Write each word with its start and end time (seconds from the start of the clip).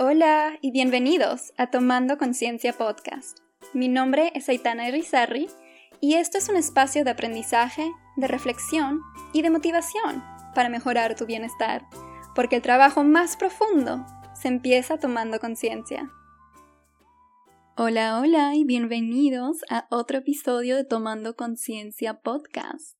Hola 0.00 0.56
y 0.60 0.70
bienvenidos 0.70 1.52
a 1.56 1.72
Tomando 1.72 2.18
Conciencia 2.18 2.72
Podcast. 2.72 3.40
Mi 3.74 3.88
nombre 3.88 4.30
es 4.36 4.48
Aitana 4.48 4.86
Irizarry 4.86 5.48
y 6.00 6.14
esto 6.14 6.38
es 6.38 6.48
un 6.48 6.54
espacio 6.54 7.02
de 7.02 7.10
aprendizaje, 7.10 7.90
de 8.16 8.28
reflexión 8.28 9.00
y 9.32 9.42
de 9.42 9.50
motivación 9.50 10.22
para 10.54 10.68
mejorar 10.68 11.16
tu 11.16 11.26
bienestar, 11.26 11.84
porque 12.36 12.54
el 12.54 12.62
trabajo 12.62 13.02
más 13.02 13.36
profundo 13.36 14.06
se 14.40 14.46
empieza 14.46 14.98
tomando 14.98 15.40
conciencia. 15.40 16.08
Hola, 17.76 18.20
hola 18.20 18.54
y 18.54 18.62
bienvenidos 18.62 19.64
a 19.68 19.88
otro 19.90 20.18
episodio 20.18 20.76
de 20.76 20.84
Tomando 20.84 21.34
Conciencia 21.34 22.20
Podcast. 22.20 22.96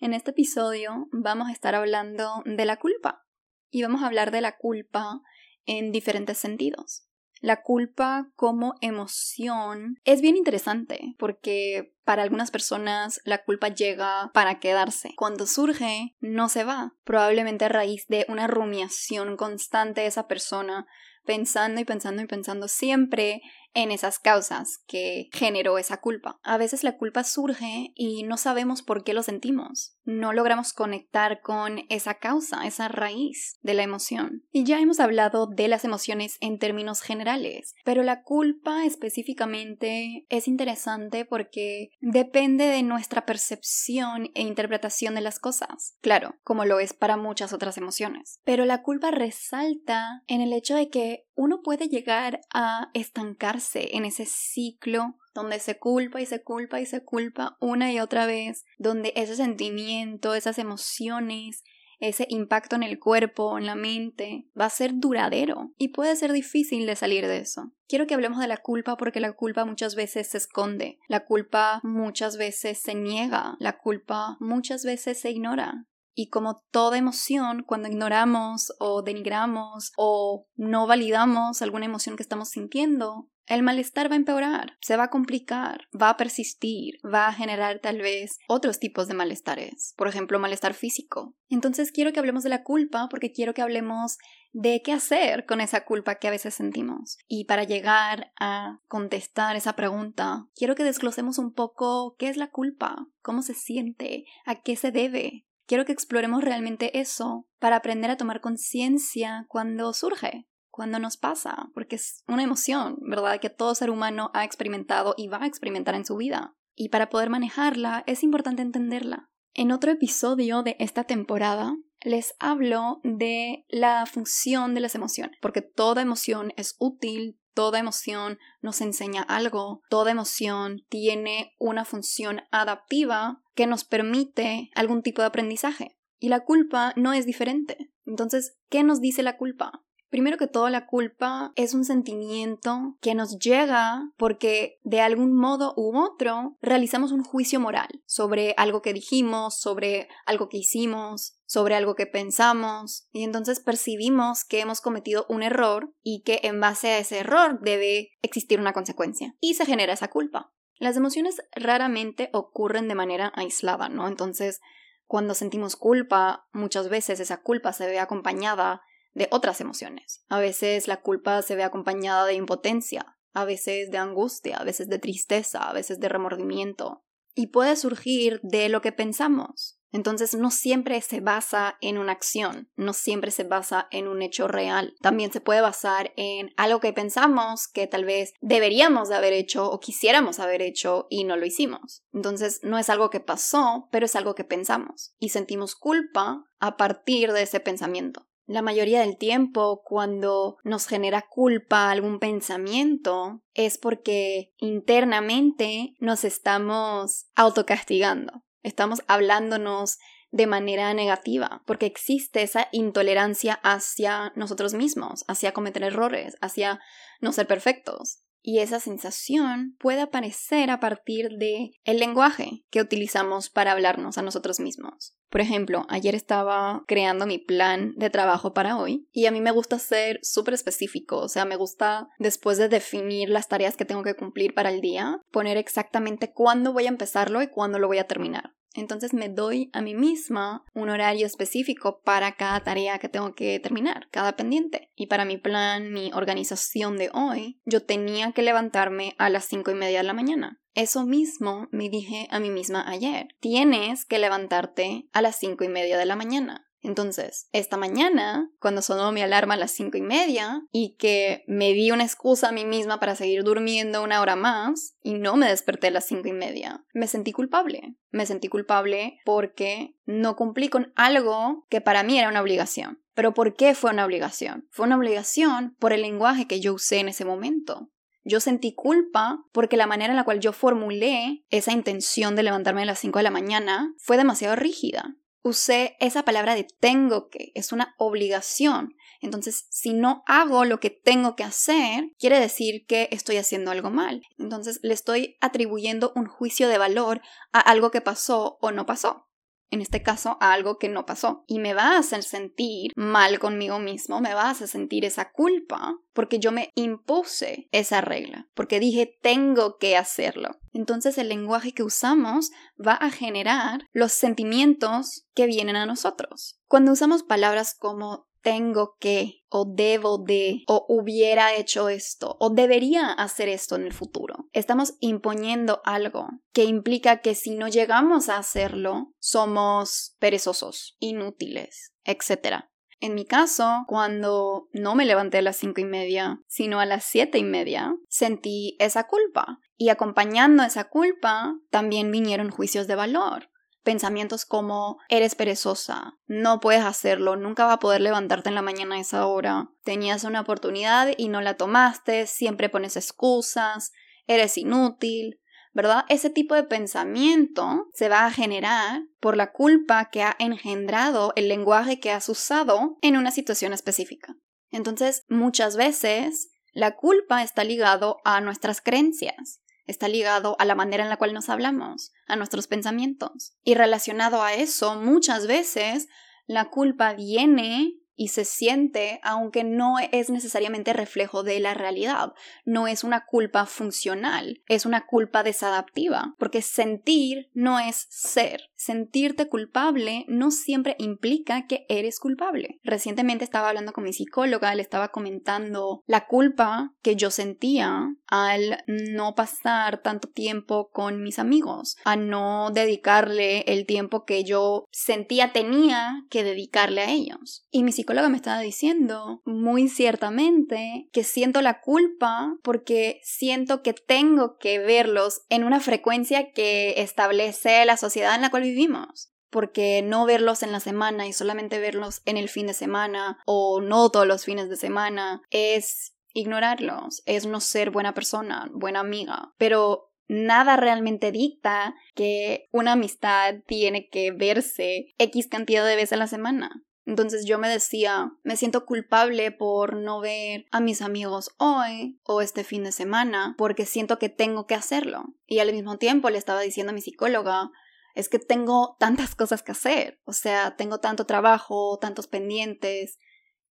En 0.00 0.12
este 0.12 0.32
episodio 0.32 1.08
vamos 1.12 1.48
a 1.48 1.52
estar 1.52 1.74
hablando 1.74 2.42
de 2.44 2.66
la 2.66 2.76
culpa 2.76 3.24
y 3.70 3.80
vamos 3.80 4.02
a 4.02 4.06
hablar 4.06 4.30
de 4.32 4.42
la 4.42 4.58
culpa 4.58 5.22
en 5.66 5.92
diferentes 5.92 6.38
sentidos. 6.38 7.06
La 7.40 7.62
culpa 7.62 8.30
como 8.36 8.74
emoción 8.80 9.96
es 10.04 10.20
bien 10.20 10.36
interesante 10.36 11.16
porque 11.18 11.92
para 12.04 12.22
algunas 12.22 12.52
personas 12.52 13.20
la 13.24 13.42
culpa 13.42 13.66
llega 13.66 14.30
para 14.32 14.60
quedarse. 14.60 15.12
Cuando 15.16 15.46
surge, 15.46 16.14
no 16.20 16.48
se 16.48 16.62
va, 16.62 16.94
probablemente 17.02 17.64
a 17.64 17.68
raíz 17.68 18.06
de 18.06 18.24
una 18.28 18.46
rumiación 18.46 19.36
constante 19.36 20.02
de 20.02 20.06
esa 20.06 20.28
persona 20.28 20.86
pensando 21.24 21.80
y 21.80 21.84
pensando 21.84 22.22
y 22.22 22.26
pensando 22.26 22.68
siempre 22.68 23.42
en 23.74 23.90
esas 23.90 24.18
causas 24.18 24.82
que 24.86 25.28
generó 25.32 25.78
esa 25.78 25.98
culpa. 25.98 26.38
A 26.42 26.56
veces 26.56 26.84
la 26.84 26.96
culpa 26.96 27.24
surge 27.24 27.92
y 27.94 28.22
no 28.22 28.36
sabemos 28.36 28.82
por 28.82 29.04
qué 29.04 29.14
lo 29.14 29.22
sentimos. 29.22 29.96
No 30.04 30.32
logramos 30.32 30.72
conectar 30.72 31.40
con 31.40 31.82
esa 31.88 32.14
causa, 32.14 32.66
esa 32.66 32.88
raíz 32.88 33.58
de 33.62 33.74
la 33.74 33.82
emoción. 33.82 34.44
Y 34.50 34.64
ya 34.64 34.80
hemos 34.80 35.00
hablado 35.00 35.46
de 35.46 35.68
las 35.68 35.84
emociones 35.84 36.38
en 36.40 36.58
términos 36.58 37.02
generales, 37.02 37.74
pero 37.84 38.02
la 38.02 38.22
culpa 38.22 38.84
específicamente 38.84 40.26
es 40.28 40.48
interesante 40.48 41.24
porque 41.24 41.90
depende 42.00 42.64
de 42.66 42.82
nuestra 42.82 43.26
percepción 43.26 44.30
e 44.34 44.42
interpretación 44.42 45.14
de 45.14 45.20
las 45.20 45.38
cosas. 45.38 45.96
Claro, 46.00 46.36
como 46.42 46.64
lo 46.64 46.80
es 46.80 46.92
para 46.92 47.16
muchas 47.16 47.52
otras 47.52 47.78
emociones. 47.78 48.40
Pero 48.44 48.64
la 48.64 48.82
culpa 48.82 49.10
resalta 49.10 50.22
en 50.26 50.40
el 50.40 50.52
hecho 50.52 50.74
de 50.74 50.88
que 50.88 51.26
puede 51.62 51.88
llegar 51.88 52.40
a 52.52 52.90
estancarse 52.94 53.96
en 53.96 54.04
ese 54.04 54.26
ciclo 54.26 55.16
donde 55.34 55.58
se 55.60 55.78
culpa 55.78 56.20
y 56.20 56.26
se 56.26 56.42
culpa 56.42 56.80
y 56.80 56.86
se 56.86 57.04
culpa 57.04 57.56
una 57.60 57.92
y 57.92 58.00
otra 58.00 58.26
vez, 58.26 58.64
donde 58.78 59.12
ese 59.16 59.36
sentimiento, 59.36 60.34
esas 60.34 60.58
emociones, 60.58 61.64
ese 62.02 62.26
impacto 62.28 62.74
en 62.74 62.82
el 62.82 62.98
cuerpo, 62.98 63.56
en 63.58 63.66
la 63.66 63.76
mente, 63.76 64.48
va 64.60 64.64
a 64.66 64.70
ser 64.70 64.90
duradero 64.94 65.72
y 65.78 65.88
puede 65.88 66.16
ser 66.16 66.32
difícil 66.32 66.84
de 66.84 66.96
salir 66.96 67.26
de 67.28 67.38
eso. 67.38 67.72
Quiero 67.86 68.06
que 68.06 68.14
hablemos 68.14 68.40
de 68.40 68.48
la 68.48 68.56
culpa 68.56 68.96
porque 68.96 69.20
la 69.20 69.32
culpa 69.34 69.64
muchas 69.64 69.94
veces 69.94 70.28
se 70.28 70.38
esconde, 70.38 70.98
la 71.08 71.24
culpa 71.24 71.80
muchas 71.84 72.36
veces 72.36 72.82
se 72.82 72.96
niega, 72.96 73.56
la 73.60 73.78
culpa 73.78 74.36
muchas 74.40 74.84
veces 74.84 75.20
se 75.20 75.30
ignora. 75.30 75.86
Y 76.14 76.28
como 76.28 76.62
toda 76.70 76.98
emoción, 76.98 77.64
cuando 77.66 77.88
ignoramos 77.88 78.72
o 78.78 79.02
denigramos 79.02 79.92
o 79.96 80.46
no 80.56 80.86
validamos 80.86 81.62
alguna 81.62 81.86
emoción 81.86 82.16
que 82.16 82.22
estamos 82.22 82.50
sintiendo, 82.50 83.28
el 83.46 83.62
malestar 83.62 84.10
va 84.10 84.14
a 84.14 84.18
empeorar, 84.18 84.76
se 84.80 84.96
va 84.96 85.04
a 85.04 85.10
complicar, 85.10 85.88
va 86.00 86.10
a 86.10 86.16
persistir, 86.16 86.98
va 87.04 87.28
a 87.28 87.32
generar 87.32 87.80
tal 87.80 87.98
vez 88.00 88.38
otros 88.48 88.78
tipos 88.78 89.08
de 89.08 89.14
malestares, 89.14 89.94
por 89.96 90.08
ejemplo, 90.08 90.38
malestar 90.38 90.74
físico. 90.74 91.34
Entonces 91.48 91.92
quiero 91.92 92.12
que 92.12 92.20
hablemos 92.20 92.44
de 92.44 92.50
la 92.50 92.62
culpa 92.62 93.08
porque 93.10 93.32
quiero 93.32 93.52
que 93.52 93.62
hablemos 93.62 94.18
de 94.52 94.82
qué 94.82 94.92
hacer 94.92 95.44
con 95.46 95.60
esa 95.60 95.84
culpa 95.84 96.16
que 96.16 96.28
a 96.28 96.30
veces 96.30 96.54
sentimos. 96.54 97.18
Y 97.26 97.46
para 97.46 97.64
llegar 97.64 98.32
a 98.38 98.78
contestar 98.86 99.56
esa 99.56 99.74
pregunta, 99.74 100.46
quiero 100.54 100.74
que 100.74 100.84
desglosemos 100.84 101.38
un 101.38 101.52
poco 101.52 102.14
qué 102.18 102.28
es 102.28 102.36
la 102.36 102.50
culpa, 102.50 103.06
cómo 103.22 103.42
se 103.42 103.54
siente, 103.54 104.24
a 104.44 104.62
qué 104.62 104.76
se 104.76 104.92
debe, 104.92 105.46
quiero 105.72 105.86
que 105.86 105.92
exploremos 105.92 106.44
realmente 106.44 107.00
eso 107.00 107.48
para 107.58 107.76
aprender 107.76 108.10
a 108.10 108.18
tomar 108.18 108.42
conciencia 108.42 109.46
cuando 109.48 109.94
surge, 109.94 110.46
cuando 110.68 110.98
nos 110.98 111.16
pasa, 111.16 111.70
porque 111.72 111.96
es 111.96 112.24
una 112.28 112.42
emoción, 112.42 112.98
¿verdad? 113.00 113.40
Que 113.40 113.48
todo 113.48 113.74
ser 113.74 113.88
humano 113.88 114.30
ha 114.34 114.44
experimentado 114.44 115.14
y 115.16 115.28
va 115.28 115.42
a 115.42 115.46
experimentar 115.46 115.94
en 115.94 116.04
su 116.04 116.16
vida. 116.16 116.54
Y 116.74 116.90
para 116.90 117.08
poder 117.08 117.30
manejarla 117.30 118.04
es 118.06 118.22
importante 118.22 118.60
entenderla. 118.60 119.30
En 119.54 119.72
otro 119.72 119.90
episodio 119.90 120.62
de 120.62 120.76
esta 120.78 121.04
temporada 121.04 121.74
les 122.02 122.34
hablo 122.38 123.00
de 123.02 123.64
la 123.70 124.04
función 124.04 124.74
de 124.74 124.80
las 124.80 124.94
emociones, 124.94 125.38
porque 125.40 125.62
toda 125.62 126.02
emoción 126.02 126.52
es 126.58 126.76
útil, 126.80 127.38
Toda 127.54 127.78
emoción 127.78 128.38
nos 128.62 128.80
enseña 128.80 129.20
algo, 129.22 129.82
toda 129.90 130.10
emoción 130.10 130.86
tiene 130.88 131.54
una 131.58 131.84
función 131.84 132.40
adaptiva 132.50 133.41
que 133.54 133.66
nos 133.66 133.84
permite 133.84 134.70
algún 134.74 135.02
tipo 135.02 135.22
de 135.22 135.28
aprendizaje. 135.28 135.96
Y 136.18 136.28
la 136.28 136.44
culpa 136.44 136.92
no 136.96 137.12
es 137.12 137.26
diferente. 137.26 137.90
Entonces, 138.06 138.56
¿qué 138.68 138.82
nos 138.82 139.00
dice 139.00 139.22
la 139.22 139.36
culpa? 139.36 139.82
Primero 140.12 140.36
que 140.36 140.46
todo, 140.46 140.68
la 140.68 140.84
culpa 140.84 141.54
es 141.56 141.72
un 141.72 141.86
sentimiento 141.86 142.98
que 143.00 143.14
nos 143.14 143.38
llega 143.38 144.12
porque 144.18 144.78
de 144.82 145.00
algún 145.00 145.34
modo 145.34 145.72
u 145.74 145.96
otro 145.96 146.58
realizamos 146.60 147.12
un 147.12 147.24
juicio 147.24 147.58
moral 147.60 147.88
sobre 148.04 148.52
algo 148.58 148.82
que 148.82 148.92
dijimos, 148.92 149.58
sobre 149.58 150.08
algo 150.26 150.50
que 150.50 150.58
hicimos, 150.58 151.38
sobre 151.46 151.76
algo 151.76 151.94
que 151.94 152.04
pensamos, 152.04 153.08
y 153.10 153.22
entonces 153.22 153.60
percibimos 153.60 154.44
que 154.44 154.60
hemos 154.60 154.82
cometido 154.82 155.24
un 155.30 155.42
error 155.42 155.94
y 156.02 156.20
que 156.24 156.40
en 156.42 156.60
base 156.60 156.90
a 156.90 156.98
ese 156.98 157.20
error 157.20 157.60
debe 157.62 158.10
existir 158.20 158.60
una 158.60 158.74
consecuencia, 158.74 159.34
y 159.40 159.54
se 159.54 159.64
genera 159.64 159.94
esa 159.94 160.08
culpa. 160.08 160.52
Las 160.82 160.96
emociones 160.96 161.40
raramente 161.54 162.28
ocurren 162.32 162.88
de 162.88 162.96
manera 162.96 163.32
aislada, 163.36 163.88
¿no? 163.88 164.08
Entonces, 164.08 164.60
cuando 165.06 165.32
sentimos 165.32 165.76
culpa, 165.76 166.48
muchas 166.52 166.88
veces 166.88 167.20
esa 167.20 167.40
culpa 167.40 167.72
se 167.72 167.86
ve 167.86 168.00
acompañada 168.00 168.82
de 169.14 169.28
otras 169.30 169.60
emociones. 169.60 170.24
A 170.28 170.40
veces 170.40 170.88
la 170.88 171.00
culpa 171.00 171.40
se 171.42 171.54
ve 171.54 171.62
acompañada 171.62 172.26
de 172.26 172.34
impotencia, 172.34 173.16
a 173.32 173.44
veces 173.44 173.92
de 173.92 173.98
angustia, 173.98 174.56
a 174.56 174.64
veces 174.64 174.88
de 174.88 174.98
tristeza, 174.98 175.62
a 175.62 175.72
veces 175.72 176.00
de 176.00 176.08
remordimiento. 176.08 177.04
Y 177.36 177.46
puede 177.46 177.76
surgir 177.76 178.40
de 178.42 178.68
lo 178.68 178.82
que 178.82 178.90
pensamos. 178.90 179.80
Entonces 179.92 180.34
no 180.34 180.50
siempre 180.50 181.00
se 181.02 181.20
basa 181.20 181.76
en 181.80 181.98
una 181.98 182.12
acción, 182.12 182.70
no 182.76 182.94
siempre 182.94 183.30
se 183.30 183.44
basa 183.44 183.88
en 183.90 184.08
un 184.08 184.22
hecho 184.22 184.48
real. 184.48 184.94
También 185.00 185.32
se 185.32 185.40
puede 185.40 185.60
basar 185.60 186.12
en 186.16 186.52
algo 186.56 186.80
que 186.80 186.92
pensamos 186.92 187.68
que 187.68 187.86
tal 187.86 188.04
vez 188.04 188.32
deberíamos 188.40 189.08
de 189.08 189.16
haber 189.16 189.34
hecho 189.34 189.70
o 189.70 189.80
quisiéramos 189.80 190.38
haber 190.40 190.62
hecho 190.62 191.06
y 191.10 191.24
no 191.24 191.36
lo 191.36 191.46
hicimos. 191.46 192.02
Entonces 192.12 192.60
no 192.62 192.78
es 192.78 192.88
algo 192.88 193.10
que 193.10 193.20
pasó, 193.20 193.88
pero 193.92 194.06
es 194.06 194.16
algo 194.16 194.34
que 194.34 194.44
pensamos 194.44 195.14
y 195.18 195.28
sentimos 195.28 195.74
culpa 195.74 196.44
a 196.58 196.76
partir 196.76 197.32
de 197.32 197.42
ese 197.42 197.60
pensamiento. 197.60 198.26
La 198.46 198.62
mayoría 198.62 199.00
del 199.00 199.16
tiempo, 199.16 199.82
cuando 199.84 200.56
nos 200.64 200.86
genera 200.86 201.22
culpa 201.28 201.90
algún 201.90 202.18
pensamiento, 202.18 203.42
es 203.54 203.78
porque 203.78 204.52
internamente 204.58 205.94
nos 206.00 206.24
estamos 206.24 207.26
autocastigando. 207.36 208.42
Estamos 208.62 209.02
hablándonos 209.08 209.98
de 210.30 210.46
manera 210.46 210.92
negativa, 210.94 211.62
porque 211.66 211.86
existe 211.86 212.42
esa 212.42 212.68
intolerancia 212.72 213.60
hacia 213.62 214.32
nosotros 214.34 214.72
mismos, 214.72 215.24
hacia 215.28 215.52
cometer 215.52 215.82
errores, 215.82 216.36
hacia 216.40 216.80
no 217.20 217.32
ser 217.32 217.46
perfectos. 217.46 218.22
Y 218.42 218.58
esa 218.58 218.80
sensación 218.80 219.76
puede 219.78 220.00
aparecer 220.00 220.70
a 220.70 220.80
partir 220.80 221.28
de 221.38 221.70
el 221.84 221.98
lenguaje 221.98 222.64
que 222.70 222.80
utilizamos 222.80 223.50
para 223.50 223.72
hablarnos 223.72 224.18
a 224.18 224.22
nosotros 224.22 224.58
mismos. 224.58 225.16
Por 225.30 225.40
ejemplo, 225.40 225.86
ayer 225.88 226.14
estaba 226.14 226.82
creando 226.86 227.26
mi 227.26 227.38
plan 227.38 227.94
de 227.96 228.10
trabajo 228.10 228.52
para 228.52 228.76
hoy 228.76 229.08
y 229.12 229.26
a 229.26 229.30
mí 229.30 229.40
me 229.40 229.50
gusta 229.50 229.78
ser 229.78 230.18
súper 230.22 230.52
específico, 230.52 231.18
o 231.18 231.28
sea, 231.28 231.46
me 231.46 231.56
gusta 231.56 232.08
después 232.18 232.58
de 232.58 232.68
definir 232.68 233.30
las 233.30 233.48
tareas 233.48 233.76
que 233.76 233.86
tengo 233.86 234.02
que 234.02 234.14
cumplir 234.14 234.52
para 234.52 234.70
el 234.70 234.82
día, 234.82 235.20
poner 235.30 235.56
exactamente 235.56 236.32
cuándo 236.32 236.74
voy 236.74 236.84
a 236.84 236.90
empezarlo 236.90 237.40
y 237.42 237.48
cuándo 237.48 237.78
lo 237.78 237.86
voy 237.86 237.98
a 237.98 238.06
terminar. 238.06 238.52
Entonces 238.74 239.14
me 239.14 239.28
doy 239.28 239.70
a 239.72 239.82
mí 239.82 239.94
misma 239.94 240.64
un 240.74 240.88
horario 240.88 241.26
específico 241.26 242.00
para 242.04 242.36
cada 242.36 242.60
tarea 242.60 242.98
que 242.98 243.08
tengo 243.08 243.34
que 243.34 243.60
terminar, 243.60 244.08
cada 244.10 244.36
pendiente. 244.36 244.90
Y 244.94 245.06
para 245.06 245.24
mi 245.24 245.38
plan, 245.38 245.92
mi 245.92 246.10
organización 246.12 246.96
de 246.96 247.10
hoy, 247.12 247.60
yo 247.64 247.84
tenía 247.84 248.32
que 248.32 248.42
levantarme 248.42 249.14
a 249.18 249.28
las 249.28 249.44
cinco 249.44 249.70
y 249.70 249.74
media 249.74 249.98
de 249.98 250.04
la 250.04 250.14
mañana. 250.14 250.58
Eso 250.74 251.04
mismo 251.04 251.68
me 251.70 251.90
dije 251.90 252.28
a 252.30 252.40
mí 252.40 252.48
misma 252.48 252.88
ayer. 252.88 253.28
Tienes 253.40 254.06
que 254.06 254.18
levantarte 254.18 255.06
a 255.12 255.20
las 255.20 255.36
cinco 255.36 255.64
y 255.64 255.68
media 255.68 255.98
de 255.98 256.06
la 256.06 256.16
mañana. 256.16 256.66
Entonces, 256.82 257.48
esta 257.52 257.76
mañana, 257.76 258.50
cuando 258.58 258.82
sonó 258.82 259.12
mi 259.12 259.22
alarma 259.22 259.54
a 259.54 259.56
las 259.56 259.70
cinco 259.70 259.98
y 259.98 260.02
media 260.02 260.62
y 260.72 260.96
que 260.96 261.44
me 261.46 261.72
di 261.72 261.92
una 261.92 262.02
excusa 262.02 262.48
a 262.48 262.52
mí 262.52 262.64
misma 262.64 262.98
para 262.98 263.14
seguir 263.14 263.44
durmiendo 263.44 264.02
una 264.02 264.20
hora 264.20 264.34
más 264.34 264.96
y 265.02 265.14
no 265.14 265.36
me 265.36 265.48
desperté 265.48 265.88
a 265.88 265.92
las 265.92 266.06
cinco 266.06 266.28
y 266.28 266.32
media, 266.32 266.84
me 266.92 267.06
sentí 267.06 267.32
culpable. 267.32 267.94
Me 268.10 268.26
sentí 268.26 268.48
culpable 268.48 269.20
porque 269.24 269.94
no 270.04 270.36
cumplí 270.36 270.68
con 270.68 270.92
algo 270.96 271.66
que 271.70 271.80
para 271.80 272.02
mí 272.02 272.18
era 272.18 272.28
una 272.28 272.42
obligación. 272.42 273.00
Pero 273.14 273.32
¿por 273.32 273.54
qué 273.54 273.74
fue 273.74 273.90
una 273.90 274.04
obligación? 274.04 274.66
Fue 274.70 274.86
una 274.86 274.96
obligación 274.96 275.76
por 275.78 275.92
el 275.92 276.02
lenguaje 276.02 276.46
que 276.46 276.60
yo 276.60 276.74
usé 276.74 276.98
en 276.98 277.08
ese 277.08 277.24
momento. 277.24 277.90
Yo 278.24 278.40
sentí 278.40 278.74
culpa 278.74 279.44
porque 279.52 279.76
la 279.76 279.86
manera 279.86 280.12
en 280.12 280.16
la 280.16 280.24
cual 280.24 280.40
yo 280.40 280.52
formulé 280.52 281.44
esa 281.50 281.72
intención 281.72 282.36
de 282.36 282.44
levantarme 282.44 282.82
a 282.82 282.86
las 282.86 283.00
5 283.00 283.18
de 283.18 283.22
la 283.24 283.30
mañana 283.30 283.94
fue 283.98 284.16
demasiado 284.16 284.56
rígida. 284.56 285.16
Usé 285.42 285.96
esa 286.00 286.24
palabra 286.24 286.54
de 286.54 286.66
tengo 286.80 287.28
que, 287.28 287.52
es 287.54 287.72
una 287.72 287.94
obligación. 287.98 288.94
Entonces, 289.20 289.66
si 289.70 289.92
no 289.92 290.22
hago 290.26 290.64
lo 290.64 290.80
que 290.80 290.90
tengo 290.90 291.36
que 291.36 291.44
hacer, 291.44 292.10
quiere 292.18 292.40
decir 292.40 292.86
que 292.86 293.08
estoy 293.10 293.36
haciendo 293.36 293.70
algo 293.70 293.90
mal. 293.90 294.22
Entonces, 294.38 294.80
le 294.82 294.94
estoy 294.94 295.36
atribuyendo 295.40 296.12
un 296.14 296.26
juicio 296.26 296.68
de 296.68 296.78
valor 296.78 297.20
a 297.52 297.60
algo 297.60 297.90
que 297.90 298.00
pasó 298.00 298.58
o 298.60 298.70
no 298.70 298.86
pasó 298.86 299.26
en 299.72 299.80
este 299.80 300.02
caso, 300.02 300.36
a 300.40 300.52
algo 300.52 300.78
que 300.78 300.90
no 300.90 301.06
pasó. 301.06 301.44
Y 301.48 301.58
me 301.58 301.72
va 301.72 301.94
a 301.94 301.98
hacer 301.98 302.22
sentir 302.22 302.92
mal 302.94 303.38
conmigo 303.38 303.78
mismo, 303.78 304.20
me 304.20 304.34
va 304.34 304.42
a 304.42 304.50
hacer 304.50 304.68
sentir 304.68 305.04
esa 305.06 305.32
culpa, 305.32 305.96
porque 306.12 306.38
yo 306.38 306.52
me 306.52 306.70
impuse 306.74 307.68
esa 307.72 308.02
regla, 308.02 308.48
porque 308.54 308.78
dije 308.78 309.18
tengo 309.22 309.78
que 309.78 309.96
hacerlo. 309.96 310.50
Entonces 310.74 311.16
el 311.16 311.30
lenguaje 311.30 311.72
que 311.72 311.82
usamos 311.82 312.50
va 312.78 312.92
a 312.92 313.10
generar 313.10 313.86
los 313.92 314.12
sentimientos 314.12 315.24
que 315.34 315.46
vienen 315.46 315.76
a 315.76 315.86
nosotros. 315.86 316.60
Cuando 316.68 316.92
usamos 316.92 317.22
palabras 317.22 317.74
como 317.74 318.26
tengo 318.42 318.96
que 318.98 319.42
o 319.48 319.64
debo 319.64 320.18
de 320.18 320.62
o 320.66 320.84
hubiera 320.88 321.54
hecho 321.54 321.88
esto 321.88 322.36
o 322.40 322.50
debería 322.50 323.12
hacer 323.12 323.48
esto 323.48 323.76
en 323.76 323.82
el 323.82 323.92
futuro. 323.92 324.48
Estamos 324.52 324.94
imponiendo 325.00 325.80
algo 325.84 326.28
que 326.52 326.64
implica 326.64 327.20
que 327.20 327.34
si 327.34 327.54
no 327.54 327.68
llegamos 327.68 328.28
a 328.28 328.38
hacerlo, 328.38 329.12
somos 329.18 330.16
perezosos, 330.18 330.96
inútiles, 330.98 331.92
etc. 332.04 332.64
En 333.00 333.14
mi 333.14 333.24
caso, 333.24 333.84
cuando 333.88 334.68
no 334.72 334.94
me 334.94 335.04
levanté 335.04 335.38
a 335.38 335.42
las 335.42 335.56
cinco 335.56 335.80
y 335.80 335.84
media, 335.84 336.40
sino 336.46 336.78
a 336.78 336.86
las 336.86 337.04
siete 337.04 337.38
y 337.38 337.44
media, 337.44 337.96
sentí 338.08 338.76
esa 338.78 339.08
culpa. 339.08 339.58
Y 339.76 339.88
acompañando 339.88 340.62
esa 340.62 340.84
culpa, 340.84 341.56
también 341.70 342.12
vinieron 342.12 342.50
juicios 342.50 342.86
de 342.86 342.94
valor 342.94 343.51
pensamientos 343.82 344.44
como 344.44 344.98
eres 345.08 345.34
perezosa, 345.34 346.14
no 346.26 346.60
puedes 346.60 346.84
hacerlo, 346.84 347.36
nunca 347.36 347.64
vas 347.64 347.74
a 347.74 347.80
poder 347.80 348.00
levantarte 348.00 348.48
en 348.48 348.54
la 348.54 348.62
mañana 348.62 348.96
a 348.96 349.00
esa 349.00 349.26
hora, 349.26 349.70
tenías 349.84 350.24
una 350.24 350.40
oportunidad 350.40 351.12
y 351.16 351.28
no 351.28 351.40
la 351.40 351.56
tomaste, 351.56 352.26
siempre 352.26 352.68
pones 352.68 352.96
excusas, 352.96 353.92
eres 354.26 354.56
inútil, 354.58 355.40
¿verdad? 355.72 356.04
Ese 356.08 356.30
tipo 356.30 356.54
de 356.54 356.64
pensamiento 356.64 357.88
se 357.94 358.08
va 358.08 358.26
a 358.26 358.30
generar 358.30 359.02
por 359.20 359.36
la 359.36 359.52
culpa 359.52 360.10
que 360.10 360.22
ha 360.22 360.36
engendrado 360.38 361.32
el 361.36 361.48
lenguaje 361.48 361.98
que 361.98 362.10
has 362.10 362.28
usado 362.28 362.98
en 363.00 363.16
una 363.16 363.30
situación 363.30 363.72
específica. 363.72 364.34
Entonces, 364.70 365.24
muchas 365.28 365.76
veces 365.76 366.50
la 366.72 366.96
culpa 366.96 367.42
está 367.42 367.64
ligado 367.64 368.18
a 368.24 368.40
nuestras 368.40 368.80
creencias 368.80 369.61
está 369.92 370.08
ligado 370.08 370.56
a 370.58 370.64
la 370.64 370.74
manera 370.74 371.04
en 371.04 371.08
la 371.10 371.16
cual 371.16 371.32
nos 371.32 371.48
hablamos, 371.48 372.12
a 372.26 372.34
nuestros 372.34 372.66
pensamientos. 372.66 373.54
Y 373.62 373.74
relacionado 373.74 374.42
a 374.42 374.54
eso, 374.54 374.96
muchas 374.96 375.46
veces 375.46 376.08
la 376.46 376.70
culpa 376.70 377.12
viene 377.14 377.94
y 378.16 378.28
se 378.28 378.44
siente 378.44 379.20
aunque 379.22 379.64
no 379.64 379.96
es 379.98 380.30
necesariamente 380.30 380.92
reflejo 380.92 381.42
de 381.42 381.60
la 381.60 381.74
realidad, 381.74 382.32
no 382.64 382.86
es 382.86 383.04
una 383.04 383.24
culpa 383.26 383.66
funcional, 383.66 384.62
es 384.68 384.86
una 384.86 385.06
culpa 385.06 385.42
desadaptiva, 385.42 386.34
porque 386.38 386.62
sentir 386.62 387.50
no 387.54 387.78
es 387.78 388.06
ser, 388.10 388.70
sentirte 388.76 389.48
culpable 389.48 390.24
no 390.28 390.50
siempre 390.50 390.96
implica 390.98 391.66
que 391.66 391.86
eres 391.88 392.18
culpable. 392.18 392.80
Recientemente 392.82 393.44
estaba 393.44 393.68
hablando 393.68 393.92
con 393.92 394.04
mi 394.04 394.12
psicóloga, 394.12 394.74
le 394.74 394.82
estaba 394.82 395.08
comentando 395.08 396.02
la 396.06 396.26
culpa 396.26 396.92
que 397.02 397.16
yo 397.16 397.30
sentía 397.30 398.14
al 398.26 398.82
no 398.86 399.34
pasar 399.34 400.02
tanto 400.02 400.28
tiempo 400.28 400.90
con 400.90 401.22
mis 401.22 401.38
amigos, 401.38 401.96
a 402.04 402.16
no 402.16 402.70
dedicarle 402.72 403.60
el 403.66 403.86
tiempo 403.86 404.24
que 404.24 404.44
yo 404.44 404.86
sentía 404.90 405.52
tenía 405.52 406.24
que 406.30 406.44
dedicarle 406.44 407.02
a 407.02 407.10
ellos. 407.10 407.66
Y 407.70 407.84
mi 407.84 407.92
psicóloga 408.02 408.28
me 408.28 408.36
estaba 408.36 408.60
diciendo 408.60 409.42
muy 409.44 409.88
ciertamente 409.88 411.08
que 411.12 411.22
siento 411.22 411.62
la 411.62 411.80
culpa 411.80 412.56
porque 412.64 413.20
siento 413.22 413.82
que 413.82 413.92
tengo 413.94 414.58
que 414.58 414.80
verlos 414.80 415.42
en 415.48 415.62
una 415.62 415.78
frecuencia 415.78 416.52
que 416.52 416.94
establece 416.96 417.84
la 417.84 417.96
sociedad 417.96 418.34
en 418.34 418.42
la 418.42 418.50
cual 418.50 418.64
vivimos 418.64 419.32
porque 419.50 420.02
no 420.02 420.26
verlos 420.26 420.64
en 420.64 420.72
la 420.72 420.80
semana 420.80 421.28
y 421.28 421.32
solamente 421.32 421.78
verlos 421.78 422.22
en 422.24 422.38
el 422.38 422.48
fin 422.48 422.66
de 422.66 422.74
semana 422.74 423.38
o 423.46 423.80
no 423.80 424.10
todos 424.10 424.26
los 424.26 424.44
fines 424.44 424.68
de 424.68 424.76
semana 424.76 425.42
es 425.50 426.14
ignorarlos, 426.32 427.22
es 427.26 427.46
no 427.46 427.60
ser 427.60 427.90
buena 427.90 428.14
persona, 428.14 428.68
buena 428.72 429.00
amiga. 429.00 429.52
Pero 429.58 430.10
nada 430.26 430.76
realmente 430.76 431.30
dicta 431.30 431.94
que 432.14 432.68
una 432.72 432.92
amistad 432.92 433.56
tiene 433.66 434.08
que 434.08 434.32
verse 434.32 435.12
X 435.18 435.48
cantidad 435.48 435.84
de 435.86 435.96
veces 435.96 436.14
a 436.14 436.16
la 436.16 436.26
semana. 436.26 436.82
Entonces 437.04 437.44
yo 437.46 437.58
me 437.58 437.68
decía, 437.68 438.32
me 438.44 438.56
siento 438.56 438.86
culpable 438.86 439.50
por 439.50 439.96
no 439.96 440.20
ver 440.20 440.66
a 440.70 440.80
mis 440.80 441.02
amigos 441.02 441.50
hoy 441.58 442.20
o 442.24 442.40
este 442.40 442.62
fin 442.62 442.84
de 442.84 442.92
semana 442.92 443.54
porque 443.58 443.86
siento 443.86 444.18
que 444.18 444.28
tengo 444.28 444.66
que 444.66 444.74
hacerlo. 444.74 445.24
Y 445.46 445.58
al 445.58 445.72
mismo 445.72 445.98
tiempo 445.98 446.30
le 446.30 446.38
estaba 446.38 446.60
diciendo 446.60 446.90
a 446.90 446.94
mi 446.94 447.00
psicóloga, 447.00 447.70
es 448.14 448.28
que 448.28 448.38
tengo 448.38 448.96
tantas 449.00 449.34
cosas 449.34 449.62
que 449.62 449.72
hacer, 449.72 450.20
o 450.24 450.32
sea, 450.32 450.76
tengo 450.76 450.98
tanto 450.98 451.26
trabajo, 451.26 451.98
tantos 451.98 452.26
pendientes, 452.26 453.18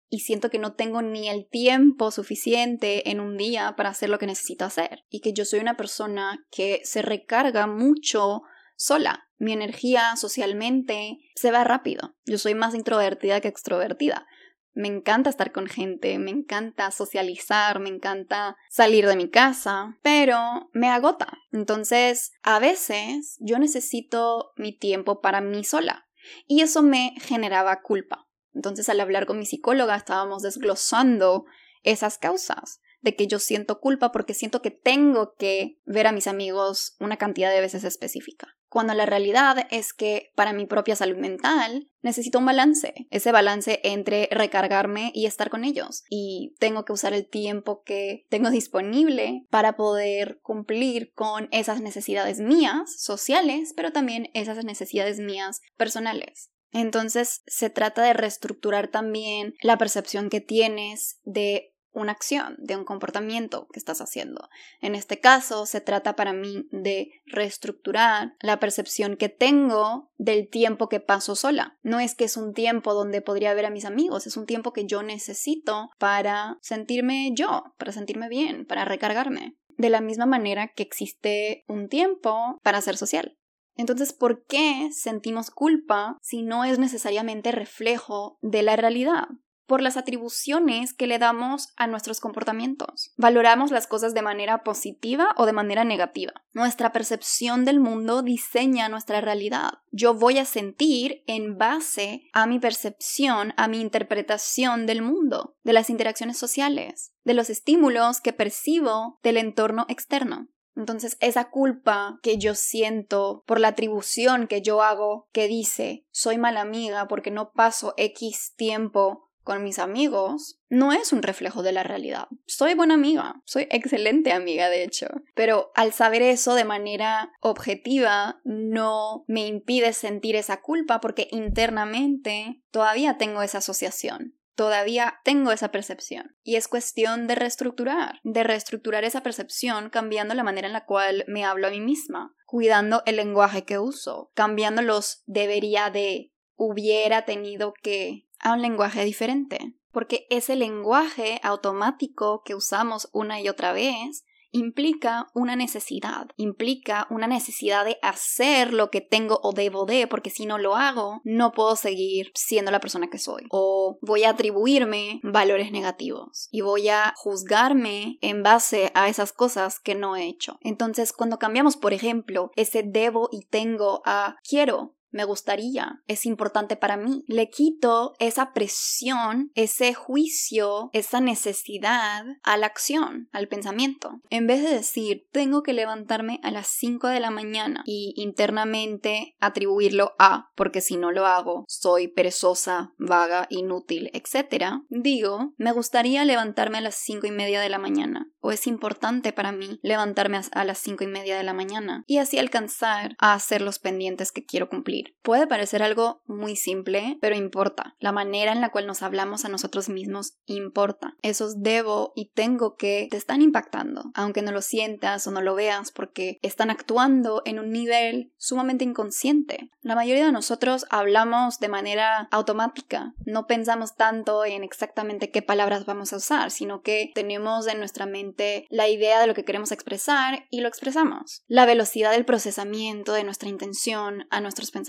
y 0.09 0.21
siento 0.21 0.49
que 0.49 0.59
no 0.59 0.73
tengo 0.73 1.01
ni 1.01 1.29
el 1.29 1.47
tiempo 1.47 2.09
suficiente 2.09 3.11
en 3.11 3.19
un 3.19 3.37
día 3.37 3.75
para 3.75 3.89
hacer 3.89 4.09
lo 4.09 4.17
que 4.17 4.25
necesito 4.25 4.65
hacer, 4.65 5.05
y 5.09 5.21
que 5.21 5.33
yo 5.33 5.45
soy 5.45 5.59
una 5.59 5.77
persona 5.77 6.45
que 6.51 6.81
se 6.83 7.01
recarga 7.01 7.67
mucho 7.67 8.41
sola. 8.75 9.28
Mi 9.39 9.53
energía 9.53 10.15
socialmente 10.17 11.17
se 11.33 11.49
va 11.49 11.63
rápido. 11.63 12.15
Yo 12.25 12.37
soy 12.37 12.53
más 12.55 12.75
introvertida 12.75 13.39
que 13.39 13.47
extrovertida. 13.47 14.27
Me 14.73 14.87
encanta 14.87 15.29
estar 15.29 15.51
con 15.51 15.67
gente, 15.67 16.19
me 16.19 16.29
encanta 16.29 16.91
socializar, 16.91 17.79
me 17.79 17.89
encanta 17.89 18.55
salir 18.69 19.07
de 19.07 19.15
mi 19.15 19.29
casa, 19.29 19.97
pero 20.03 20.69
me 20.73 20.89
agota. 20.89 21.39
Entonces, 21.51 22.33
a 22.43 22.59
veces 22.59 23.37
yo 23.39 23.57
necesito 23.59 24.51
mi 24.57 24.77
tiempo 24.77 25.21
para 25.21 25.41
mí 25.41 25.63
sola 25.63 26.07
y 26.45 26.61
eso 26.61 26.83
me 26.83 27.15
generaba 27.21 27.81
culpa. 27.81 28.27
Entonces, 28.53 28.89
al 28.89 28.99
hablar 28.99 29.25
con 29.25 29.39
mi 29.39 29.45
psicóloga 29.45 29.95
estábamos 29.95 30.43
desglosando 30.43 31.45
esas 31.83 32.17
causas 32.17 32.81
de 33.01 33.15
que 33.15 33.27
yo 33.27 33.39
siento 33.39 33.79
culpa 33.79 34.11
porque 34.11 34.33
siento 34.33 34.61
que 34.61 34.71
tengo 34.71 35.33
que 35.35 35.79
ver 35.85 36.07
a 36.07 36.11
mis 36.11 36.27
amigos 36.27 36.95
una 36.99 37.17
cantidad 37.17 37.51
de 37.51 37.61
veces 37.61 37.85
específica. 37.85 38.58
Cuando 38.69 38.93
la 38.93 39.05
realidad 39.05 39.67
es 39.71 39.93
que 39.93 40.31
para 40.35 40.53
mi 40.53 40.65
propia 40.65 40.95
salud 40.95 41.17
mental 41.17 41.89
necesito 42.01 42.39
un 42.39 42.45
balance, 42.45 42.93
ese 43.09 43.31
balance 43.31 43.79
entre 43.83 44.29
recargarme 44.31 45.11
y 45.13 45.25
estar 45.25 45.49
con 45.49 45.65
ellos. 45.65 46.03
Y 46.09 46.55
tengo 46.59 46.85
que 46.85 46.93
usar 46.93 47.13
el 47.13 47.27
tiempo 47.27 47.81
que 47.83 48.25
tengo 48.29 48.51
disponible 48.51 49.45
para 49.49 49.75
poder 49.75 50.39
cumplir 50.41 51.11
con 51.13 51.49
esas 51.51 51.81
necesidades 51.81 52.39
mías, 52.39 53.01
sociales, 53.01 53.73
pero 53.75 53.91
también 53.91 54.29
esas 54.33 54.63
necesidades 54.63 55.19
mías 55.19 55.61
personales. 55.75 56.51
Entonces 56.71 57.41
se 57.47 57.69
trata 57.69 58.03
de 58.03 58.13
reestructurar 58.13 58.89
también 58.89 59.55
la 59.61 59.77
percepción 59.77 60.29
que 60.29 60.41
tienes 60.41 61.19
de 61.23 61.68
una 61.91 62.11
acción, 62.11 62.55
de 62.59 62.75
un 62.75 62.85
comportamiento 62.85 63.67
que 63.71 63.79
estás 63.79 64.01
haciendo. 64.01 64.49
En 64.81 64.95
este 64.95 65.19
caso, 65.19 65.65
se 65.65 65.81
trata 65.81 66.15
para 66.15 66.33
mí 66.33 66.67
de 66.71 67.11
reestructurar 67.25 68.35
la 68.41 68.59
percepción 68.59 69.17
que 69.17 69.29
tengo 69.29 70.11
del 70.17 70.49
tiempo 70.49 70.89
que 70.89 70.99
paso 70.99 71.35
sola. 71.35 71.77
No 71.81 71.99
es 71.99 72.15
que 72.15 72.25
es 72.25 72.37
un 72.37 72.53
tiempo 72.53 72.93
donde 72.93 73.21
podría 73.21 73.53
ver 73.53 73.65
a 73.65 73.71
mis 73.71 73.85
amigos, 73.85 74.27
es 74.27 74.37
un 74.37 74.45
tiempo 74.45 74.73
que 74.73 74.85
yo 74.85 75.03
necesito 75.03 75.89
para 75.97 76.57
sentirme 76.61 77.31
yo, 77.33 77.73
para 77.77 77.91
sentirme 77.91 78.29
bien, 78.29 78.65
para 78.65 78.85
recargarme. 78.85 79.55
De 79.77 79.89
la 79.89 80.01
misma 80.01 80.25
manera 80.25 80.67
que 80.67 80.83
existe 80.83 81.63
un 81.67 81.87
tiempo 81.87 82.59
para 82.63 82.81
ser 82.81 82.97
social. 82.97 83.37
Entonces, 83.79 84.11
¿por 84.11 84.43
qué 84.45 84.89
sentimos 84.91 85.51
culpa 85.51 86.17
si 86.21 86.41
no 86.41 86.65
es 86.65 86.79
necesariamente 86.79 87.53
reflejo 87.53 88.37
de 88.41 88.61
la 88.61 88.75
realidad? 88.75 89.29
Por 89.69 89.81
las 89.81 89.95
atribuciones 89.97 90.93
que 90.93 91.07
le 91.07 91.19
damos 91.19 91.69
a 91.77 91.85
nuestros 91.85 92.19
comportamientos. 92.19 93.13
Valoramos 93.17 93.69
las 93.69 93.85
cosas 93.85 94.15
de 94.15 94.23
manera 94.23 94.63
positiva 94.63 95.33
o 95.37 95.45
de 95.45 95.53
manera 95.53 95.85
negativa. 95.85 96.33
Nuestra 96.53 96.91
percepción 96.91 97.65
del 97.65 97.79
mundo 97.79 98.23
diseña 98.23 98.89
nuestra 98.89 99.21
realidad. 99.21 99.75
Yo 99.91 100.15
voy 100.15 100.39
a 100.39 100.45
sentir 100.45 101.23
en 101.27 101.59
base 101.59 102.23
a 102.33 102.47
mi 102.47 102.59
percepción, 102.59 103.53
a 103.57 103.67
mi 103.67 103.79
interpretación 103.79 104.87
del 104.87 105.03
mundo, 105.03 105.55
de 105.63 105.73
las 105.73 105.91
interacciones 105.91 106.37
sociales, 106.37 107.13
de 107.23 107.35
los 107.35 107.51
estímulos 107.51 108.21
que 108.21 108.33
percibo 108.33 109.19
del 109.21 109.37
entorno 109.37 109.85
externo. 109.87 110.49
Entonces, 110.75 111.17
esa 111.19 111.49
culpa 111.49 112.19
que 112.23 112.37
yo 112.37 112.55
siento 112.55 113.43
por 113.45 113.59
la 113.59 113.67
atribución 113.67 114.47
que 114.47 114.61
yo 114.61 114.81
hago, 114.81 115.27
que 115.31 115.47
dice, 115.47 116.05
soy 116.09 116.37
mala 116.37 116.61
amiga 116.61 117.07
porque 117.07 117.31
no 117.31 117.51
paso 117.51 117.93
X 117.97 118.53
tiempo 118.55 119.28
con 119.43 119.63
mis 119.63 119.79
amigos, 119.79 120.59
no 120.69 120.93
es 120.93 121.13
un 121.13 121.21
reflejo 121.21 121.63
de 121.63 121.71
la 121.71 121.83
realidad. 121.83 122.27
Soy 122.45 122.73
buena 122.73 122.93
amiga, 122.93 123.41
soy 123.45 123.67
excelente 123.71 124.31
amiga 124.31 124.69
de 124.69 124.83
hecho, 124.83 125.07
pero 125.35 125.71
al 125.75 125.93
saber 125.93 126.21
eso 126.21 126.55
de 126.55 126.65
manera 126.65 127.31
objetiva 127.41 128.39
no 128.43 129.23
me 129.27 129.47
impide 129.47 129.93
sentir 129.93 130.35
esa 130.35 130.61
culpa 130.61 130.99
porque 130.99 131.27
internamente 131.31 132.61
todavía 132.71 133.17
tengo 133.17 133.41
esa 133.41 133.59
asociación 133.59 134.39
todavía 134.59 135.21
tengo 135.23 135.53
esa 135.53 135.71
percepción. 135.71 136.35
Y 136.43 136.57
es 136.57 136.67
cuestión 136.67 137.27
de 137.27 137.35
reestructurar, 137.35 138.19
de 138.25 138.43
reestructurar 138.43 139.05
esa 139.05 139.23
percepción 139.23 139.89
cambiando 139.89 140.33
la 140.33 140.43
manera 140.43 140.67
en 140.67 140.73
la 140.73 140.83
cual 140.83 141.23
me 141.29 141.45
hablo 141.45 141.67
a 141.67 141.69
mí 141.69 141.79
misma, 141.79 142.35
cuidando 142.45 143.01
el 143.05 143.15
lenguaje 143.15 143.63
que 143.63 143.79
uso, 143.79 144.31
cambiando 144.35 144.81
los 144.81 145.23
debería 145.27 145.89
de, 145.91 146.33
hubiera 146.57 147.23
tenido 147.23 147.73
que, 147.81 148.27
a 148.39 148.53
un 148.53 148.61
lenguaje 148.61 149.03
diferente. 149.03 149.75
Porque 149.91 150.27
ese 150.29 150.55
lenguaje 150.55 151.39
automático 151.43 152.43
que 152.43 152.55
usamos 152.55 153.09
una 153.11 153.41
y 153.41 153.49
otra 153.49 153.73
vez 153.73 154.23
implica 154.51 155.27
una 155.33 155.55
necesidad, 155.55 156.27
implica 156.35 157.07
una 157.09 157.27
necesidad 157.27 157.85
de 157.85 157.97
hacer 158.01 158.73
lo 158.73 158.89
que 158.89 159.01
tengo 159.01 159.39
o 159.43 159.53
debo 159.53 159.85
de, 159.85 160.07
porque 160.07 160.29
si 160.29 160.45
no 160.45 160.57
lo 160.57 160.75
hago, 160.75 161.21
no 161.23 161.51
puedo 161.51 161.75
seguir 161.75 162.31
siendo 162.35 162.71
la 162.71 162.79
persona 162.79 163.09
que 163.09 163.19
soy. 163.19 163.43
O 163.51 163.99
voy 164.01 164.23
a 164.23 164.31
atribuirme 164.31 165.19
valores 165.23 165.71
negativos 165.71 166.47
y 166.51 166.61
voy 166.61 166.89
a 166.89 167.13
juzgarme 167.15 168.17
en 168.21 168.43
base 168.43 168.91
a 168.95 169.07
esas 169.09 169.31
cosas 169.33 169.79
que 169.79 169.95
no 169.95 170.15
he 170.15 170.25
hecho. 170.25 170.57
Entonces, 170.61 171.13
cuando 171.13 171.37
cambiamos, 171.37 171.77
por 171.77 171.93
ejemplo, 171.93 172.51
ese 172.55 172.83
debo 172.83 173.29
y 173.31 173.45
tengo 173.45 174.01
a 174.05 174.37
quiero, 174.47 174.95
me 175.11 175.23
gustaría, 175.23 176.01
es 176.07 176.25
importante 176.25 176.75
para 176.75 176.97
mí. 176.97 177.23
Le 177.27 177.49
quito 177.49 178.13
esa 178.19 178.53
presión, 178.53 179.51
ese 179.55 179.93
juicio, 179.93 180.89
esa 180.93 181.21
necesidad 181.21 182.25
a 182.43 182.57
la 182.57 182.67
acción, 182.67 183.29
al 183.31 183.47
pensamiento. 183.47 184.21
En 184.29 184.47
vez 184.47 184.63
de 184.63 184.69
decir, 184.69 185.27
tengo 185.31 185.63
que 185.63 185.73
levantarme 185.73 186.39
a 186.43 186.51
las 186.51 186.67
5 186.67 187.07
de 187.07 187.19
la 187.19 187.31
mañana 187.31 187.83
y 187.85 188.13
internamente 188.17 189.35
atribuirlo 189.39 190.13
a, 190.19 190.49
porque 190.55 190.81
si 190.81 190.97
no 190.97 191.11
lo 191.11 191.25
hago, 191.25 191.65
soy 191.67 192.07
perezosa, 192.07 192.93
vaga, 192.97 193.47
inútil, 193.49 194.11
etc. 194.13 194.83
Digo, 194.89 195.53
me 195.57 195.71
gustaría 195.71 196.25
levantarme 196.25 196.79
a 196.79 196.81
las 196.81 196.95
5 196.95 197.27
y 197.27 197.31
media 197.31 197.61
de 197.61 197.69
la 197.69 197.79
mañana, 197.79 198.29
o 198.39 198.51
es 198.51 198.67
importante 198.67 199.33
para 199.33 199.51
mí 199.51 199.79
levantarme 199.81 200.41
a 200.51 200.63
las 200.63 200.77
5 200.79 201.03
y 201.03 201.07
media 201.07 201.37
de 201.37 201.43
la 201.43 201.53
mañana, 201.53 202.03
y 202.07 202.17
así 202.17 202.37
alcanzar 202.37 203.15
a 203.19 203.33
hacer 203.33 203.61
los 203.61 203.79
pendientes 203.79 204.31
que 204.31 204.45
quiero 204.45 204.69
cumplir 204.69 204.98
Puede 205.21 205.47
parecer 205.47 205.83
algo 205.83 206.21
muy 206.25 206.55
simple, 206.55 207.17
pero 207.21 207.35
importa. 207.35 207.95
La 207.99 208.11
manera 208.11 208.51
en 208.51 208.61
la 208.61 208.71
cual 208.71 208.87
nos 208.87 209.01
hablamos 209.01 209.45
a 209.45 209.49
nosotros 209.49 209.89
mismos 209.89 210.33
importa. 210.45 211.15
Esos 211.21 211.61
debo 211.61 212.13
y 212.15 212.31
tengo 212.31 212.75
que 212.75 213.07
te 213.11 213.17
están 213.17 213.41
impactando, 213.41 214.11
aunque 214.13 214.41
no 214.41 214.51
lo 214.51 214.61
sientas 214.61 215.25
o 215.27 215.31
no 215.31 215.41
lo 215.41 215.55
veas, 215.55 215.91
porque 215.91 216.39
están 216.41 216.69
actuando 216.69 217.41
en 217.45 217.59
un 217.59 217.69
nivel 217.69 218.33
sumamente 218.37 218.83
inconsciente. 218.83 219.69
La 219.81 219.95
mayoría 219.95 220.25
de 220.25 220.31
nosotros 220.31 220.85
hablamos 220.89 221.59
de 221.59 221.69
manera 221.69 222.27
automática, 222.31 223.13
no 223.25 223.47
pensamos 223.47 223.95
tanto 223.95 224.45
en 224.45 224.63
exactamente 224.63 225.31
qué 225.31 225.41
palabras 225.41 225.85
vamos 225.85 226.11
a 226.13 226.17
usar, 226.17 226.51
sino 226.51 226.81
que 226.81 227.11
tenemos 227.15 227.67
en 227.67 227.79
nuestra 227.79 228.05
mente 228.05 228.65
la 228.69 228.87
idea 228.89 229.21
de 229.21 229.27
lo 229.27 229.33
que 229.33 229.45
queremos 229.45 229.71
expresar 229.71 230.45
y 230.49 230.61
lo 230.61 230.67
expresamos. 230.67 231.43
La 231.47 231.65
velocidad 231.65 232.11
del 232.11 232.25
procesamiento 232.25 233.13
de 233.13 233.23
nuestra 233.23 233.49
intención 233.49 234.27
a 234.29 234.41
nuestros 234.41 234.71
pensamientos 234.71 234.88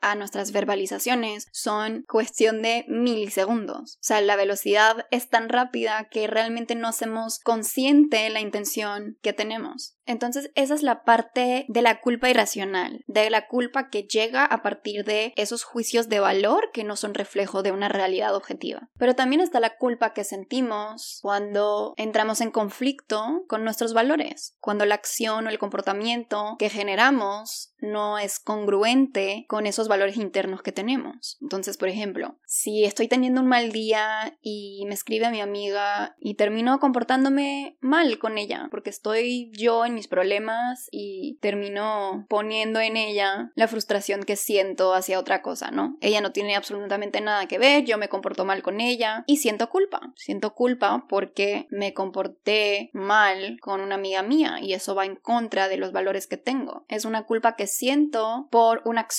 a 0.00 0.14
nuestras 0.14 0.52
verbalizaciones 0.52 1.46
son 1.52 2.04
cuestión 2.08 2.62
de 2.62 2.84
milisegundos. 2.88 3.94
O 3.96 3.98
sea, 4.00 4.20
la 4.20 4.36
velocidad 4.36 5.06
es 5.10 5.28
tan 5.28 5.48
rápida 5.48 6.08
que 6.10 6.26
realmente 6.26 6.74
no 6.74 6.88
hacemos 6.88 7.38
consciente 7.38 8.28
la 8.30 8.40
intención 8.40 9.16
que 9.22 9.32
tenemos. 9.32 9.94
Entonces 10.08 10.50
esa 10.54 10.74
es 10.74 10.82
la 10.82 11.04
parte 11.04 11.66
de 11.68 11.82
la 11.82 12.00
culpa 12.00 12.30
irracional, 12.30 13.04
de 13.06 13.28
la 13.28 13.46
culpa 13.46 13.90
que 13.90 14.04
llega 14.04 14.44
a 14.44 14.62
partir 14.62 15.04
de 15.04 15.34
esos 15.36 15.64
juicios 15.64 16.08
de 16.08 16.18
valor 16.18 16.70
que 16.72 16.82
no 16.82 16.96
son 16.96 17.12
reflejo 17.12 17.62
de 17.62 17.72
una 17.72 17.90
realidad 17.90 18.34
objetiva. 18.34 18.88
Pero 18.98 19.14
también 19.14 19.42
está 19.42 19.60
la 19.60 19.76
culpa 19.76 20.14
que 20.14 20.24
sentimos 20.24 21.18
cuando 21.20 21.92
entramos 21.98 22.40
en 22.40 22.50
conflicto 22.50 23.44
con 23.48 23.64
nuestros 23.64 23.92
valores, 23.92 24.56
cuando 24.60 24.86
la 24.86 24.94
acción 24.94 25.46
o 25.46 25.50
el 25.50 25.58
comportamiento 25.58 26.56
que 26.58 26.70
generamos 26.70 27.74
no 27.80 28.18
es 28.18 28.40
congruente 28.40 29.27
con 29.48 29.66
esos 29.66 29.88
valores 29.88 30.16
internos 30.16 30.62
que 30.62 30.72
tenemos. 30.72 31.38
Entonces, 31.40 31.76
por 31.76 31.88
ejemplo, 31.88 32.38
si 32.46 32.84
estoy 32.84 33.08
teniendo 33.08 33.40
un 33.40 33.48
mal 33.48 33.72
día 33.72 34.38
y 34.42 34.84
me 34.86 34.94
escribe 34.94 35.26
a 35.26 35.30
mi 35.30 35.40
amiga 35.40 36.16
y 36.18 36.34
termino 36.34 36.78
comportándome 36.78 37.76
mal 37.80 38.18
con 38.18 38.38
ella 38.38 38.68
porque 38.70 38.90
estoy 38.90 39.50
yo 39.52 39.84
en 39.84 39.94
mis 39.94 40.08
problemas 40.08 40.88
y 40.90 41.38
termino 41.40 42.26
poniendo 42.28 42.80
en 42.80 42.96
ella 42.96 43.52
la 43.54 43.68
frustración 43.68 44.22
que 44.22 44.36
siento 44.36 44.94
hacia 44.94 45.18
otra 45.18 45.42
cosa, 45.42 45.70
¿no? 45.70 45.96
Ella 46.00 46.20
no 46.20 46.32
tiene 46.32 46.56
absolutamente 46.56 47.20
nada 47.20 47.46
que 47.46 47.58
ver, 47.58 47.84
yo 47.84 47.98
me 47.98 48.08
comporto 48.08 48.44
mal 48.44 48.62
con 48.62 48.80
ella 48.80 49.24
y 49.26 49.38
siento 49.38 49.68
culpa. 49.68 50.12
Siento 50.16 50.54
culpa 50.54 51.06
porque 51.08 51.66
me 51.70 51.94
comporté 51.94 52.90
mal 52.92 53.58
con 53.60 53.80
una 53.80 53.96
amiga 53.96 54.22
mía 54.22 54.58
y 54.60 54.74
eso 54.74 54.94
va 54.94 55.06
en 55.06 55.16
contra 55.16 55.68
de 55.68 55.76
los 55.76 55.92
valores 55.92 56.26
que 56.26 56.36
tengo. 56.36 56.84
Es 56.88 57.04
una 57.04 57.24
culpa 57.24 57.56
que 57.56 57.66
siento 57.66 58.48
por 58.50 58.82
una 58.84 59.02
acción 59.02 59.17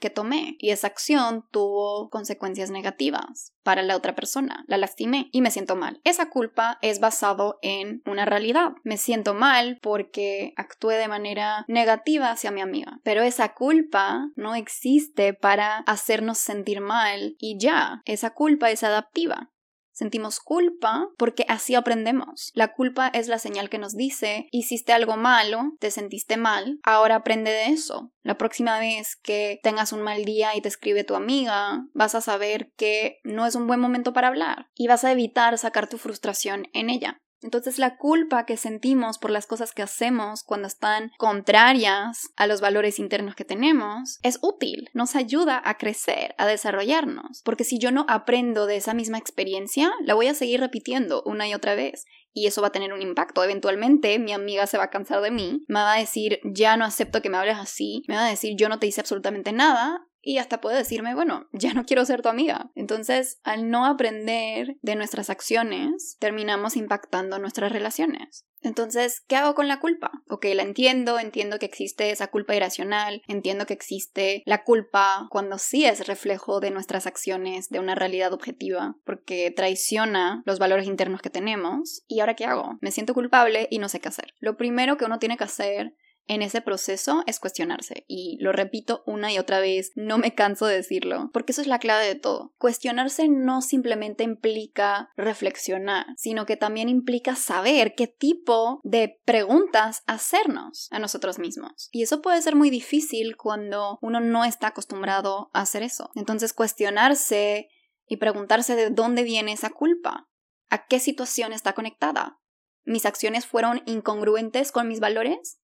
que 0.00 0.10
tomé 0.10 0.56
y 0.58 0.70
esa 0.70 0.86
acción 0.86 1.44
tuvo 1.50 2.10
consecuencias 2.10 2.70
negativas 2.70 3.54
para 3.62 3.82
la 3.82 3.96
otra 3.96 4.14
persona, 4.14 4.64
la 4.66 4.78
lastimé 4.78 5.28
y 5.32 5.42
me 5.42 5.50
siento 5.50 5.76
mal. 5.76 6.00
Esa 6.04 6.30
culpa 6.30 6.78
es 6.82 7.00
basado 7.00 7.58
en 7.62 8.02
una 8.06 8.24
realidad. 8.24 8.72
Me 8.82 8.96
siento 8.96 9.34
mal 9.34 9.78
porque 9.82 10.54
actué 10.56 10.96
de 10.96 11.08
manera 11.08 11.64
negativa 11.68 12.30
hacia 12.30 12.50
mi 12.50 12.60
amiga, 12.60 13.00
pero 13.02 13.22
esa 13.22 13.54
culpa 13.54 14.30
no 14.36 14.54
existe 14.54 15.34
para 15.34 15.78
hacernos 15.78 16.38
sentir 16.38 16.80
mal 16.80 17.36
y 17.38 17.58
ya, 17.58 18.02
esa 18.04 18.30
culpa 18.30 18.70
es 18.70 18.82
adaptiva. 18.82 19.50
Sentimos 19.98 20.38
culpa 20.38 21.08
porque 21.16 21.44
así 21.48 21.74
aprendemos. 21.74 22.52
La 22.54 22.72
culpa 22.72 23.08
es 23.08 23.26
la 23.26 23.40
señal 23.40 23.68
que 23.68 23.78
nos 23.78 23.96
dice, 23.96 24.46
hiciste 24.52 24.92
algo 24.92 25.16
malo, 25.16 25.72
te 25.80 25.90
sentiste 25.90 26.36
mal, 26.36 26.78
ahora 26.84 27.16
aprende 27.16 27.50
de 27.50 27.66
eso. 27.66 28.12
La 28.22 28.38
próxima 28.38 28.78
vez 28.78 29.16
que 29.16 29.58
tengas 29.60 29.92
un 29.92 30.02
mal 30.02 30.24
día 30.24 30.54
y 30.54 30.60
te 30.60 30.68
escribe 30.68 31.02
tu 31.02 31.16
amiga, 31.16 31.84
vas 31.94 32.14
a 32.14 32.20
saber 32.20 32.70
que 32.76 33.18
no 33.24 33.44
es 33.44 33.56
un 33.56 33.66
buen 33.66 33.80
momento 33.80 34.12
para 34.12 34.28
hablar 34.28 34.68
y 34.76 34.86
vas 34.86 35.02
a 35.02 35.10
evitar 35.10 35.58
sacar 35.58 35.88
tu 35.88 35.98
frustración 35.98 36.68
en 36.74 36.90
ella. 36.90 37.20
Entonces 37.42 37.78
la 37.78 37.96
culpa 37.96 38.46
que 38.46 38.56
sentimos 38.56 39.18
por 39.18 39.30
las 39.30 39.46
cosas 39.46 39.72
que 39.72 39.82
hacemos 39.82 40.42
cuando 40.42 40.66
están 40.66 41.12
contrarias 41.18 42.28
a 42.36 42.46
los 42.46 42.60
valores 42.60 42.98
internos 42.98 43.34
que 43.34 43.44
tenemos 43.44 44.18
es 44.22 44.38
útil, 44.42 44.90
nos 44.92 45.14
ayuda 45.14 45.60
a 45.64 45.78
crecer, 45.78 46.34
a 46.38 46.46
desarrollarnos, 46.46 47.42
porque 47.44 47.64
si 47.64 47.78
yo 47.78 47.92
no 47.92 48.06
aprendo 48.08 48.66
de 48.66 48.76
esa 48.76 48.94
misma 48.94 49.18
experiencia, 49.18 49.92
la 50.04 50.14
voy 50.14 50.26
a 50.26 50.34
seguir 50.34 50.60
repitiendo 50.60 51.22
una 51.24 51.48
y 51.48 51.54
otra 51.54 51.74
vez 51.74 52.06
y 52.32 52.46
eso 52.46 52.60
va 52.62 52.68
a 52.68 52.72
tener 52.72 52.92
un 52.92 53.02
impacto. 53.02 53.42
Eventualmente 53.42 54.18
mi 54.18 54.32
amiga 54.32 54.66
se 54.66 54.78
va 54.78 54.84
a 54.84 54.90
cansar 54.90 55.20
de 55.20 55.30
mí, 55.30 55.64
me 55.68 55.80
va 55.80 55.94
a 55.94 55.98
decir 55.98 56.40
ya 56.44 56.76
no 56.76 56.84
acepto 56.84 57.22
que 57.22 57.30
me 57.30 57.38
hables 57.38 57.58
así, 57.58 58.02
me 58.08 58.16
va 58.16 58.26
a 58.26 58.30
decir 58.30 58.54
yo 58.56 58.68
no 58.68 58.78
te 58.78 58.86
hice 58.86 59.00
absolutamente 59.00 59.52
nada 59.52 60.07
y 60.20 60.38
hasta 60.38 60.60
puede 60.60 60.78
decirme, 60.78 61.14
bueno, 61.14 61.48
ya 61.52 61.74
no 61.74 61.84
quiero 61.84 62.04
ser 62.04 62.22
tu 62.22 62.28
amiga. 62.28 62.70
Entonces, 62.74 63.40
al 63.44 63.70
no 63.70 63.86
aprender 63.86 64.76
de 64.82 64.96
nuestras 64.96 65.30
acciones, 65.30 66.16
terminamos 66.20 66.76
impactando 66.76 67.38
nuestras 67.38 67.72
relaciones. 67.72 68.44
Entonces, 68.60 69.20
¿qué 69.26 69.36
hago 69.36 69.54
con 69.54 69.68
la 69.68 69.78
culpa? 69.78 70.10
Ok, 70.28 70.46
la 70.54 70.62
entiendo, 70.62 71.18
entiendo 71.18 71.58
que 71.58 71.66
existe 71.66 72.10
esa 72.10 72.28
culpa 72.28 72.56
irracional, 72.56 73.22
entiendo 73.28 73.66
que 73.66 73.74
existe 73.74 74.42
la 74.46 74.64
culpa 74.64 75.28
cuando 75.30 75.58
sí 75.58 75.84
es 75.84 76.06
reflejo 76.06 76.60
de 76.60 76.70
nuestras 76.70 77.06
acciones, 77.06 77.68
de 77.68 77.78
una 77.78 77.94
realidad 77.94 78.32
objetiva, 78.32 78.96
porque 79.04 79.52
traiciona 79.52 80.42
los 80.44 80.58
valores 80.58 80.86
internos 80.86 81.22
que 81.22 81.30
tenemos. 81.30 82.02
¿Y 82.08 82.20
ahora 82.20 82.34
qué 82.34 82.46
hago? 82.46 82.78
Me 82.80 82.90
siento 82.90 83.14
culpable 83.14 83.68
y 83.70 83.78
no 83.78 83.88
sé 83.88 84.00
qué 84.00 84.08
hacer. 84.08 84.34
Lo 84.40 84.56
primero 84.56 84.96
que 84.96 85.04
uno 85.04 85.18
tiene 85.18 85.36
que 85.36 85.44
hacer 85.44 85.94
en 86.28 86.42
ese 86.42 86.60
proceso 86.60 87.22
es 87.26 87.40
cuestionarse. 87.40 88.04
Y 88.06 88.38
lo 88.40 88.52
repito 88.52 89.02
una 89.06 89.32
y 89.32 89.38
otra 89.38 89.60
vez, 89.60 89.92
no 89.96 90.18
me 90.18 90.34
canso 90.34 90.66
de 90.66 90.76
decirlo, 90.76 91.30
porque 91.32 91.52
eso 91.52 91.60
es 91.60 91.66
la 91.66 91.78
clave 91.78 92.06
de 92.06 92.14
todo. 92.14 92.54
Cuestionarse 92.58 93.28
no 93.28 93.62
simplemente 93.62 94.24
implica 94.24 95.10
reflexionar, 95.16 96.06
sino 96.16 96.46
que 96.46 96.56
también 96.56 96.88
implica 96.88 97.34
saber 97.34 97.94
qué 97.94 98.06
tipo 98.06 98.80
de 98.84 99.20
preguntas 99.24 100.02
hacernos 100.06 100.88
a 100.90 100.98
nosotros 100.98 101.38
mismos. 101.38 101.88
Y 101.90 102.02
eso 102.02 102.22
puede 102.22 102.42
ser 102.42 102.54
muy 102.54 102.70
difícil 102.70 103.36
cuando 103.36 103.98
uno 104.02 104.20
no 104.20 104.44
está 104.44 104.68
acostumbrado 104.68 105.50
a 105.52 105.62
hacer 105.62 105.82
eso. 105.82 106.10
Entonces, 106.14 106.52
cuestionarse 106.52 107.68
y 108.06 108.16
preguntarse 108.16 108.76
de 108.76 108.90
dónde 108.90 109.22
viene 109.22 109.52
esa 109.52 109.70
culpa, 109.70 110.28
a 110.70 110.86
qué 110.86 111.00
situación 111.00 111.52
está 111.52 111.72
conectada. 111.72 112.38
¿Mis 112.84 113.06
acciones 113.06 113.46
fueron 113.46 113.82
incongruentes 113.86 114.72
con 114.72 114.88
mis 114.88 115.00
valores? 115.00 115.58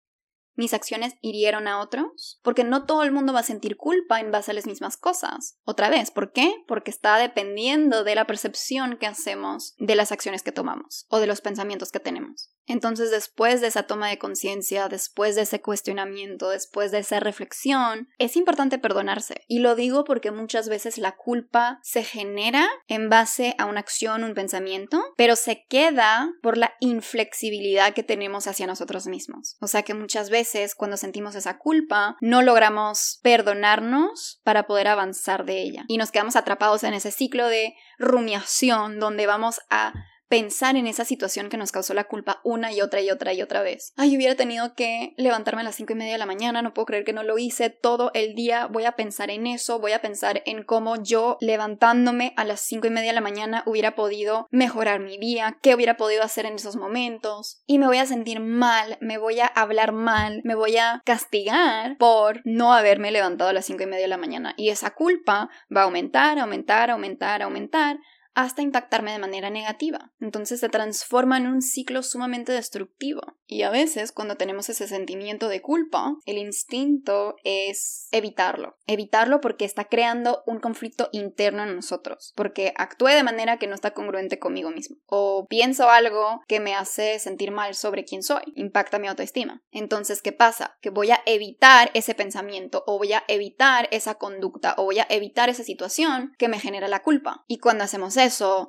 Mis 0.57 0.75
acciones 0.75 1.15
hirieron 1.21 1.69
a 1.69 1.81
otros, 1.81 2.41
porque 2.43 2.65
no 2.65 2.87
todo 2.87 3.03
el 3.03 3.13
mundo 3.13 3.33
va 3.33 3.41
a 3.41 3.45
sentir 3.45 3.77
culpa 3.77 4.21
en 4.21 4.31
base 4.31 4.51
a 4.51 4.55
las 4.55 4.67
mismas 4.67 4.97
cosas. 4.97 5.59
Otra 5.65 5.91
vez, 5.91 6.11
¿por 6.11 6.33
qué? 6.33 6.55
Porque 6.67 6.91
está 6.91 7.19
dependiendo 7.19 8.05
de 8.05 8.15
la 8.15 8.27
percepción 8.27 8.97
que 8.97 9.07
hacemos 9.07 9.75
de 9.79 9.97
las 9.97 10.13
acciones 10.13 10.43
que 10.43 10.53
tomamos 10.53 11.07
o 11.09 11.19
de 11.19 11.27
los 11.27 11.41
pensamientos 11.41 11.91
que 11.91 12.01
tenemos. 12.01 12.54
Entonces, 12.67 13.11
después 13.11 13.61
de 13.61 13.69
esa 13.69 13.85
toma 13.85 14.09
de 14.09 14.19
conciencia, 14.19 14.89
después 14.89 15.37
de 15.37 15.43
ese 15.43 15.61
cuestionamiento, 15.61 16.51
después 16.51 16.91
de 16.91 16.99
esa 16.99 17.21
reflexión, 17.21 18.09
es 18.19 18.37
importante 18.37 18.79
perdonarse. 18.79 19.43
Y 19.49 19.59
lo 19.59 19.75
digo 19.75 20.05
porque 20.05 20.31
muchas 20.31 20.69
veces 20.69 20.99
la 20.99 21.13
culpa 21.13 21.79
se 21.83 22.05
genera 22.05 22.69
en 22.89 23.11
base 23.11 23.55
a 23.59 23.67
una 23.67 23.81
acción, 23.81 24.25
un 24.25 24.35
pensamiento, 24.35 25.03
pero 25.17 25.37
se 25.37 25.65
queda 25.69 26.31
por 26.43 26.57
la 26.57 26.75
inflexibilidad 26.81 27.95
que 27.95 28.03
tenemos 28.03 28.47
hacia 28.47 28.67
nosotros 28.67 29.07
mismos. 29.07 29.57
O 29.61 29.67
sea 29.67 29.83
que 29.83 29.95
muchas 29.95 30.31
veces 30.31 30.75
cuando 30.75 30.97
sentimos 30.97 31.35
esa 31.35 31.59
culpa, 31.59 32.17
no 32.21 32.43
logramos 32.43 33.21
perdonarnos 33.23 34.41
para 34.45 34.67
poder 34.67 34.89
avanzar 34.89 35.45
de 35.45 35.63
ella. 35.63 35.85
Y 35.89 35.99
nos 35.99 36.11
quedamos 36.11 36.37
atrapados 36.37 36.85
en 36.85 36.95
ese 36.95 37.11
ciclo 37.11 37.49
de 37.49 37.75
rumiación 37.99 38.99
donde 38.99 39.27
vamos 39.27 39.61
a 39.71 39.93
pensar 40.35 40.75
en 40.75 40.89
esa 40.89 41.05
situación 41.05 41.49
que 41.49 41.57
nos 41.57 41.71
causó 41.71 41.95
la 41.95 42.09
culpa 42.09 42.41
una 42.43 42.73
y 42.73 42.81
otra 42.81 43.01
y 43.01 43.09
otra 43.09 43.33
y 43.33 43.41
otra 43.41 43.63
vez. 43.63 43.93
Ay, 43.97 44.17
hubiera 44.17 44.35
tenido 44.35 44.75
que 44.75 45.15
levantarme 45.17 45.61
a 45.61 45.65
las 45.65 45.77
cinco 45.77 45.93
y 45.93 45.97
media 45.97 46.15
de 46.15 46.19
la 46.19 46.27
mañana, 46.27 46.61
no 46.61 46.75
puedo 46.75 46.87
creer 46.87 47.05
que 47.05 47.13
no 47.13 47.23
lo 47.23 47.39
hice. 47.39 47.71
Todo 47.71 48.11
el 48.15 48.35
día, 48.35 48.67
voy 48.67 48.85
a 48.85 48.97
pensar 48.97 49.31
en 49.31 49.47
eso, 49.47 49.79
voy 49.79 49.93
a 49.93 50.03
pensar 50.03 50.43
en 50.45 50.65
cómo 50.65 51.01
yo 51.01 51.37
levantándome 51.41 52.35
a 52.37 52.45
las 52.45 52.63
cinco 52.63 52.89
y 52.89 52.91
media 52.91 53.11
de 53.11 53.15
la 53.15 53.21
mañana 53.21 53.63
hubiera 53.65 53.95
podido 53.95 54.49
mejorar 54.51 54.99
mi 54.99 55.19
día, 55.19 55.57
qué 55.63 55.73
hubiera 55.77 55.97
podido 55.97 56.25
hacer 56.25 56.47
en 56.47 56.55
esos 56.55 56.75
momentos, 56.75 57.63
y 57.65 57.79
me 57.79 57.87
voy 57.87 57.99
a 57.99 58.07
sentir 58.07 58.41
mal, 58.41 58.99
me 59.01 59.19
voy 59.19 59.39
a 59.39 59.47
hablar 59.47 59.93
mal, 59.93 60.41
me 60.43 60.57
voy 60.57 60.79
a 60.79 61.01
castigar 61.05 61.97
por 61.97 62.41
no 62.45 62.75
haberme 62.75 63.13
levantado 63.13 63.51
a 63.51 63.53
las 63.53 63.67
cinco 63.67 63.85
y 63.85 63.87
media 63.87 64.03
de 64.03 64.09
la 64.09 64.17
mañana, 64.17 64.55
y 64.57 64.71
esa 64.71 64.91
culpa 64.91 65.49
va 65.75 65.83
a 65.83 65.85
aumentar, 65.85 66.41
aumentar, 66.41 66.91
aumentar, 66.91 67.41
aumentar, 67.43 67.99
hasta 68.35 68.63
impactarme 68.63 69.13
de 69.13 69.19
manera 69.19 69.51
negativa. 69.51 70.13
Entonces 70.21 70.61
se 70.61 70.69
transforma 70.69 71.39
en 71.39 71.47
un 71.47 71.63
ciclo 71.63 72.03
sumamente 72.03 72.53
destructivo. 72.53 73.23
Y 73.47 73.63
a 73.63 73.71
veces 73.71 74.13
cuando 74.13 74.37
tenemos 74.37 74.69
ese 74.69 74.89
sentimiento 74.89 75.49
de 75.49 75.63
culpa, 75.63 76.17
el 76.25 76.39
instinto 76.39 77.37
es 77.45 78.09
evitarlo. 78.11 78.77
Evitarlo 78.87 79.41
porque 79.41 79.65
está 79.65 79.85
creando 79.85 80.43
un 80.47 80.59
conflicto 80.59 81.09
interno 81.13 81.63
en 81.63 81.77
nosotros. 81.77 82.33
Porque 82.35 82.73
actúe 82.77 83.09
de 83.09 83.23
manera 83.23 83.59
que 83.59 83.67
no 83.67 83.75
está 83.75 83.93
congruente 83.93 84.39
conmigo 84.39 84.71
mismo. 84.71 84.97
O 85.07 85.47
pienso 85.49 85.91
algo 85.91 86.43
que 86.49 86.61
me 86.61 86.75
hace 86.75 87.19
sentir 87.19 87.51
mal 87.53 87.75
sobre 87.75 88.05
quién 88.05 88.23
soy. 88.23 88.43
Impacta 88.57 88.99
mi 88.99 89.07
autoestima. 89.07 89.63
Entonces, 89.71 90.23
¿qué 90.23 90.33
pasa? 90.33 90.77
Que 90.81 90.91
voy 90.91 91.11
a 91.13 91.21
evitar 91.27 91.91
ese 91.95 92.15
pensamiento 92.15 92.83
o 92.87 92.99
voy 92.99 93.13
a 93.13 93.25
evitar 93.29 93.89
esa 93.93 94.17
conducta 94.17 94.75
o 94.77 94.85
voy 94.85 94.99
a 94.99 95.07
evitar 95.09 95.49
esa 95.49 95.63
situación 95.63 96.33
que 96.39 96.49
me 96.49 96.59
genera 96.59 96.89
la 96.89 97.03
culpa. 97.03 97.45
Y 97.47 97.59
cuando 97.59 97.85
hacemos 97.85 98.17
eso, 98.17 98.24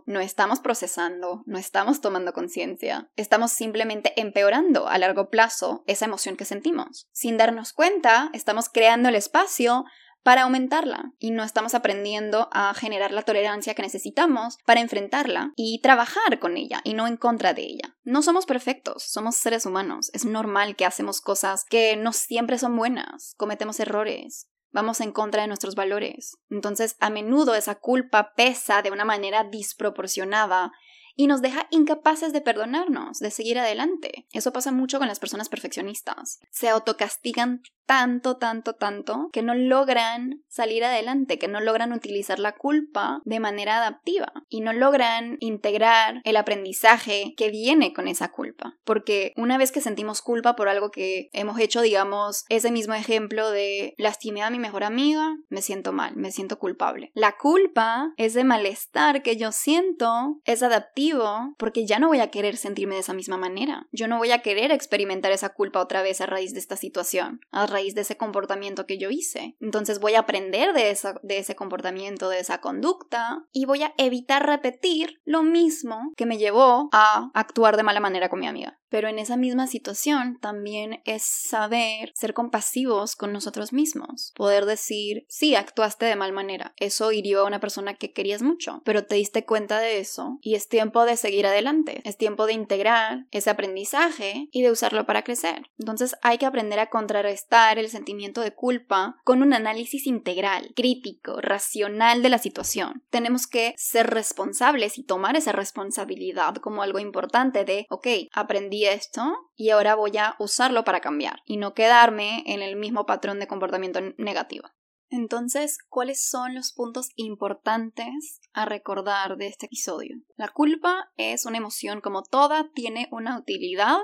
no 0.05 0.19
estamos 0.19 0.59
procesando, 0.59 1.43
no 1.45 1.57
estamos 1.57 2.01
tomando 2.01 2.33
conciencia, 2.33 3.09
estamos 3.15 3.53
simplemente 3.53 4.11
empeorando 4.19 4.89
a 4.89 4.97
largo 4.97 5.29
plazo 5.29 5.83
esa 5.87 6.05
emoción 6.05 6.35
que 6.35 6.43
sentimos. 6.43 7.07
Sin 7.13 7.37
darnos 7.37 7.71
cuenta, 7.71 8.29
estamos 8.33 8.67
creando 8.67 9.07
el 9.07 9.15
espacio 9.15 9.85
para 10.23 10.41
aumentarla 10.41 11.13
y 11.19 11.31
no 11.31 11.43
estamos 11.43 11.73
aprendiendo 11.73 12.49
a 12.51 12.73
generar 12.73 13.11
la 13.11 13.21
tolerancia 13.21 13.75
que 13.75 13.83
necesitamos 13.83 14.57
para 14.65 14.81
enfrentarla 14.81 15.53
y 15.55 15.79
trabajar 15.81 16.39
con 16.39 16.57
ella 16.57 16.81
y 16.83 16.95
no 16.95 17.07
en 17.07 17.15
contra 17.15 17.53
de 17.53 17.61
ella. 17.61 17.95
No 18.03 18.23
somos 18.23 18.45
perfectos, 18.45 19.03
somos 19.03 19.35
seres 19.35 19.65
humanos, 19.65 20.09
es 20.13 20.25
normal 20.25 20.75
que 20.75 20.85
hacemos 20.85 21.21
cosas 21.21 21.63
que 21.63 21.95
no 21.95 22.11
siempre 22.11 22.57
son 22.57 22.75
buenas, 22.75 23.35
cometemos 23.37 23.79
errores, 23.79 24.47
vamos 24.75 24.99
en 24.99 25.13
contra 25.13 25.41
de 25.41 25.47
nuestros 25.47 25.73
valores. 25.73 26.37
Entonces, 26.49 26.97
a 26.99 27.09
menudo 27.09 27.55
esa 27.55 27.75
culpa 27.75 28.33
pesa 28.35 28.81
de 28.81 28.91
una 28.91 29.05
manera 29.05 29.45
desproporcionada 29.45 30.73
y 31.15 31.27
nos 31.27 31.41
deja 31.41 31.67
incapaces 31.71 32.33
de 32.33 32.41
perdonarnos, 32.41 33.19
de 33.19 33.31
seguir 33.31 33.57
adelante. 33.57 34.27
Eso 34.33 34.51
pasa 34.51 34.73
mucho 34.73 34.99
con 34.99 35.07
las 35.07 35.19
personas 35.19 35.47
perfeccionistas. 35.47 36.39
Se 36.51 36.67
autocastigan 36.67 37.61
tanto, 37.85 38.35
tanto, 38.35 38.73
tanto, 38.73 39.29
que 39.31 39.41
no 39.41 39.55
logran 39.55 40.43
salir 40.49 40.83
adelante, 40.83 41.39
que 41.39 41.47
no 41.47 41.61
logran 41.61 41.93
utilizar 41.93 42.39
la 42.39 42.55
culpa 42.55 43.21
de 43.23 43.39
manera 43.39 43.77
adaptiva 43.77 44.33
y 44.49 44.59
no 44.59 44.73
logran 44.73 45.37
integrar 45.39 46.19
el 46.25 46.35
aprendizaje 46.35 47.33
que 47.37 47.49
viene 47.49 47.93
con 47.93 48.09
esa 48.09 48.31
culpa. 48.31 48.44
Porque 48.83 49.33
una 49.35 49.57
vez 49.57 49.71
que 49.71 49.81
sentimos 49.81 50.21
culpa 50.21 50.55
por 50.55 50.69
algo 50.69 50.91
que 50.91 51.29
hemos 51.33 51.59
hecho, 51.59 51.81
digamos, 51.81 52.45
ese 52.49 52.71
mismo 52.71 52.93
ejemplo 52.93 53.49
de 53.51 53.93
lastimé 53.97 54.43
a 54.43 54.49
mi 54.49 54.59
mejor 54.59 54.83
amiga, 54.83 55.35
me 55.49 55.61
siento 55.61 55.91
mal, 55.91 56.15
me 56.15 56.31
siento 56.31 56.59
culpable. 56.59 57.11
La 57.13 57.37
culpa, 57.37 58.13
ese 58.17 58.43
malestar 58.43 59.21
que 59.21 59.37
yo 59.37 59.51
siento, 59.51 60.39
es 60.45 60.63
adaptivo 60.63 61.55
porque 61.57 61.85
ya 61.85 61.99
no 61.99 62.07
voy 62.07 62.19
a 62.19 62.31
querer 62.31 62.57
sentirme 62.57 62.95
de 62.95 63.01
esa 63.01 63.13
misma 63.13 63.37
manera. 63.37 63.87
Yo 63.91 64.07
no 64.07 64.17
voy 64.17 64.31
a 64.31 64.41
querer 64.41 64.71
experimentar 64.71 65.31
esa 65.31 65.49
culpa 65.49 65.79
otra 65.81 66.01
vez 66.01 66.21
a 66.21 66.25
raíz 66.25 66.53
de 66.53 66.59
esta 66.59 66.75
situación. 66.75 67.41
A 67.51 67.65
raíz 67.65 67.95
de 67.95 68.01
ese 68.01 68.17
comportamiento 68.17 68.85
que 68.85 68.97
yo 68.97 69.09
hice. 69.09 69.55
Entonces 69.59 69.99
voy 69.99 70.15
a 70.15 70.19
aprender 70.19 70.73
de, 70.73 70.97
de 71.23 71.37
ese 71.37 71.55
comportamiento, 71.55 72.29
de 72.29 72.39
esa 72.39 72.59
conducta 72.59 73.45
y 73.51 73.65
voy 73.65 73.83
a 73.83 73.93
evitar 73.97 74.45
repetir 74.45 75.21
lo 75.25 75.43
mismo 75.43 76.11
que 76.15 76.25
me 76.25 76.37
llevó 76.37 76.89
a 76.91 77.31
actuar 77.33 77.77
de 77.77 77.83
mala 77.83 77.99
manera 77.99 78.29
con 78.29 78.39
mi 78.39 78.47
amiga. 78.47 78.54
Pero 78.89 79.09
en 79.09 79.19
esa 79.19 79.35
misma 79.35 79.67
situación 79.67 80.37
también 80.39 81.01
es 81.05 81.23
saber 81.23 82.11
ser 82.15 82.33
compasivos 82.33 83.15
con 83.15 83.33
nosotros 83.33 83.73
mismos. 83.73 84.31
Poder 84.35 84.65
decir, 84.65 85.25
sí, 85.27 85.55
actuaste 85.55 86.05
de 86.05 86.15
mal 86.15 86.31
manera. 86.31 86.73
Eso 86.77 87.11
hirió 87.11 87.41
a 87.41 87.47
una 87.47 87.59
persona 87.59 87.95
que 87.95 88.13
querías 88.13 88.41
mucho, 88.41 88.81
pero 88.85 89.05
te 89.05 89.15
diste 89.15 89.45
cuenta 89.45 89.79
de 89.79 89.99
eso 89.99 90.37
y 90.41 90.55
es 90.55 90.69
tiempo 90.69 91.03
de 91.05 91.17
seguir 91.17 91.45
adelante. 91.45 92.01
Es 92.05 92.17
tiempo 92.17 92.45
de 92.45 92.53
integrar 92.53 93.25
ese 93.31 93.49
aprendizaje 93.49 94.47
y 94.51 94.61
de 94.61 94.71
usarlo 94.71 95.05
para 95.05 95.23
crecer. 95.23 95.63
Entonces 95.77 96.15
hay 96.21 96.37
que 96.37 96.45
aprender 96.45 96.79
a 96.79 96.89
contrarrestar 96.89 97.77
el 97.79 97.89
sentimiento 97.89 98.41
de 98.41 98.53
culpa 98.53 99.17
con 99.23 99.41
un 99.41 99.53
análisis 99.53 100.07
integral, 100.07 100.71
crítico, 100.75 101.41
racional 101.41 102.21
de 102.21 102.29
la 102.29 102.37
situación. 102.37 103.03
Tenemos 103.09 103.47
que 103.47 103.73
ser 103.77 104.07
responsables 104.07 104.97
y 104.97 105.03
tomar 105.03 105.35
esa 105.35 105.51
responsabilidad 105.51 106.55
como 106.55 106.81
algo 106.81 106.99
importante 106.99 107.65
de, 107.65 107.85
ok, 107.89 108.07
aprendí 108.45 108.85
esto 108.85 109.51
y 109.55 109.69
ahora 109.69 109.95
voy 109.95 110.17
a 110.17 110.35
usarlo 110.39 110.83
para 110.83 111.01
cambiar 111.01 111.41
y 111.45 111.57
no 111.57 111.73
quedarme 111.73 112.43
en 112.47 112.61
el 112.61 112.75
mismo 112.75 113.05
patrón 113.05 113.39
de 113.39 113.47
comportamiento 113.47 113.99
negativo. 114.17 114.69
Entonces, 115.09 115.77
¿cuáles 115.87 116.27
son 116.27 116.55
los 116.55 116.73
puntos 116.73 117.09
importantes 117.15 118.41
a 118.53 118.65
recordar 118.65 119.37
de 119.37 119.47
este 119.47 119.67
episodio? 119.67 120.17
La 120.35 120.47
culpa 120.47 121.11
es 121.15 121.45
una 121.45 121.57
emoción 121.57 122.01
como 122.01 122.23
toda, 122.23 122.71
tiene 122.73 123.07
una 123.11 123.37
utilidad 123.37 123.97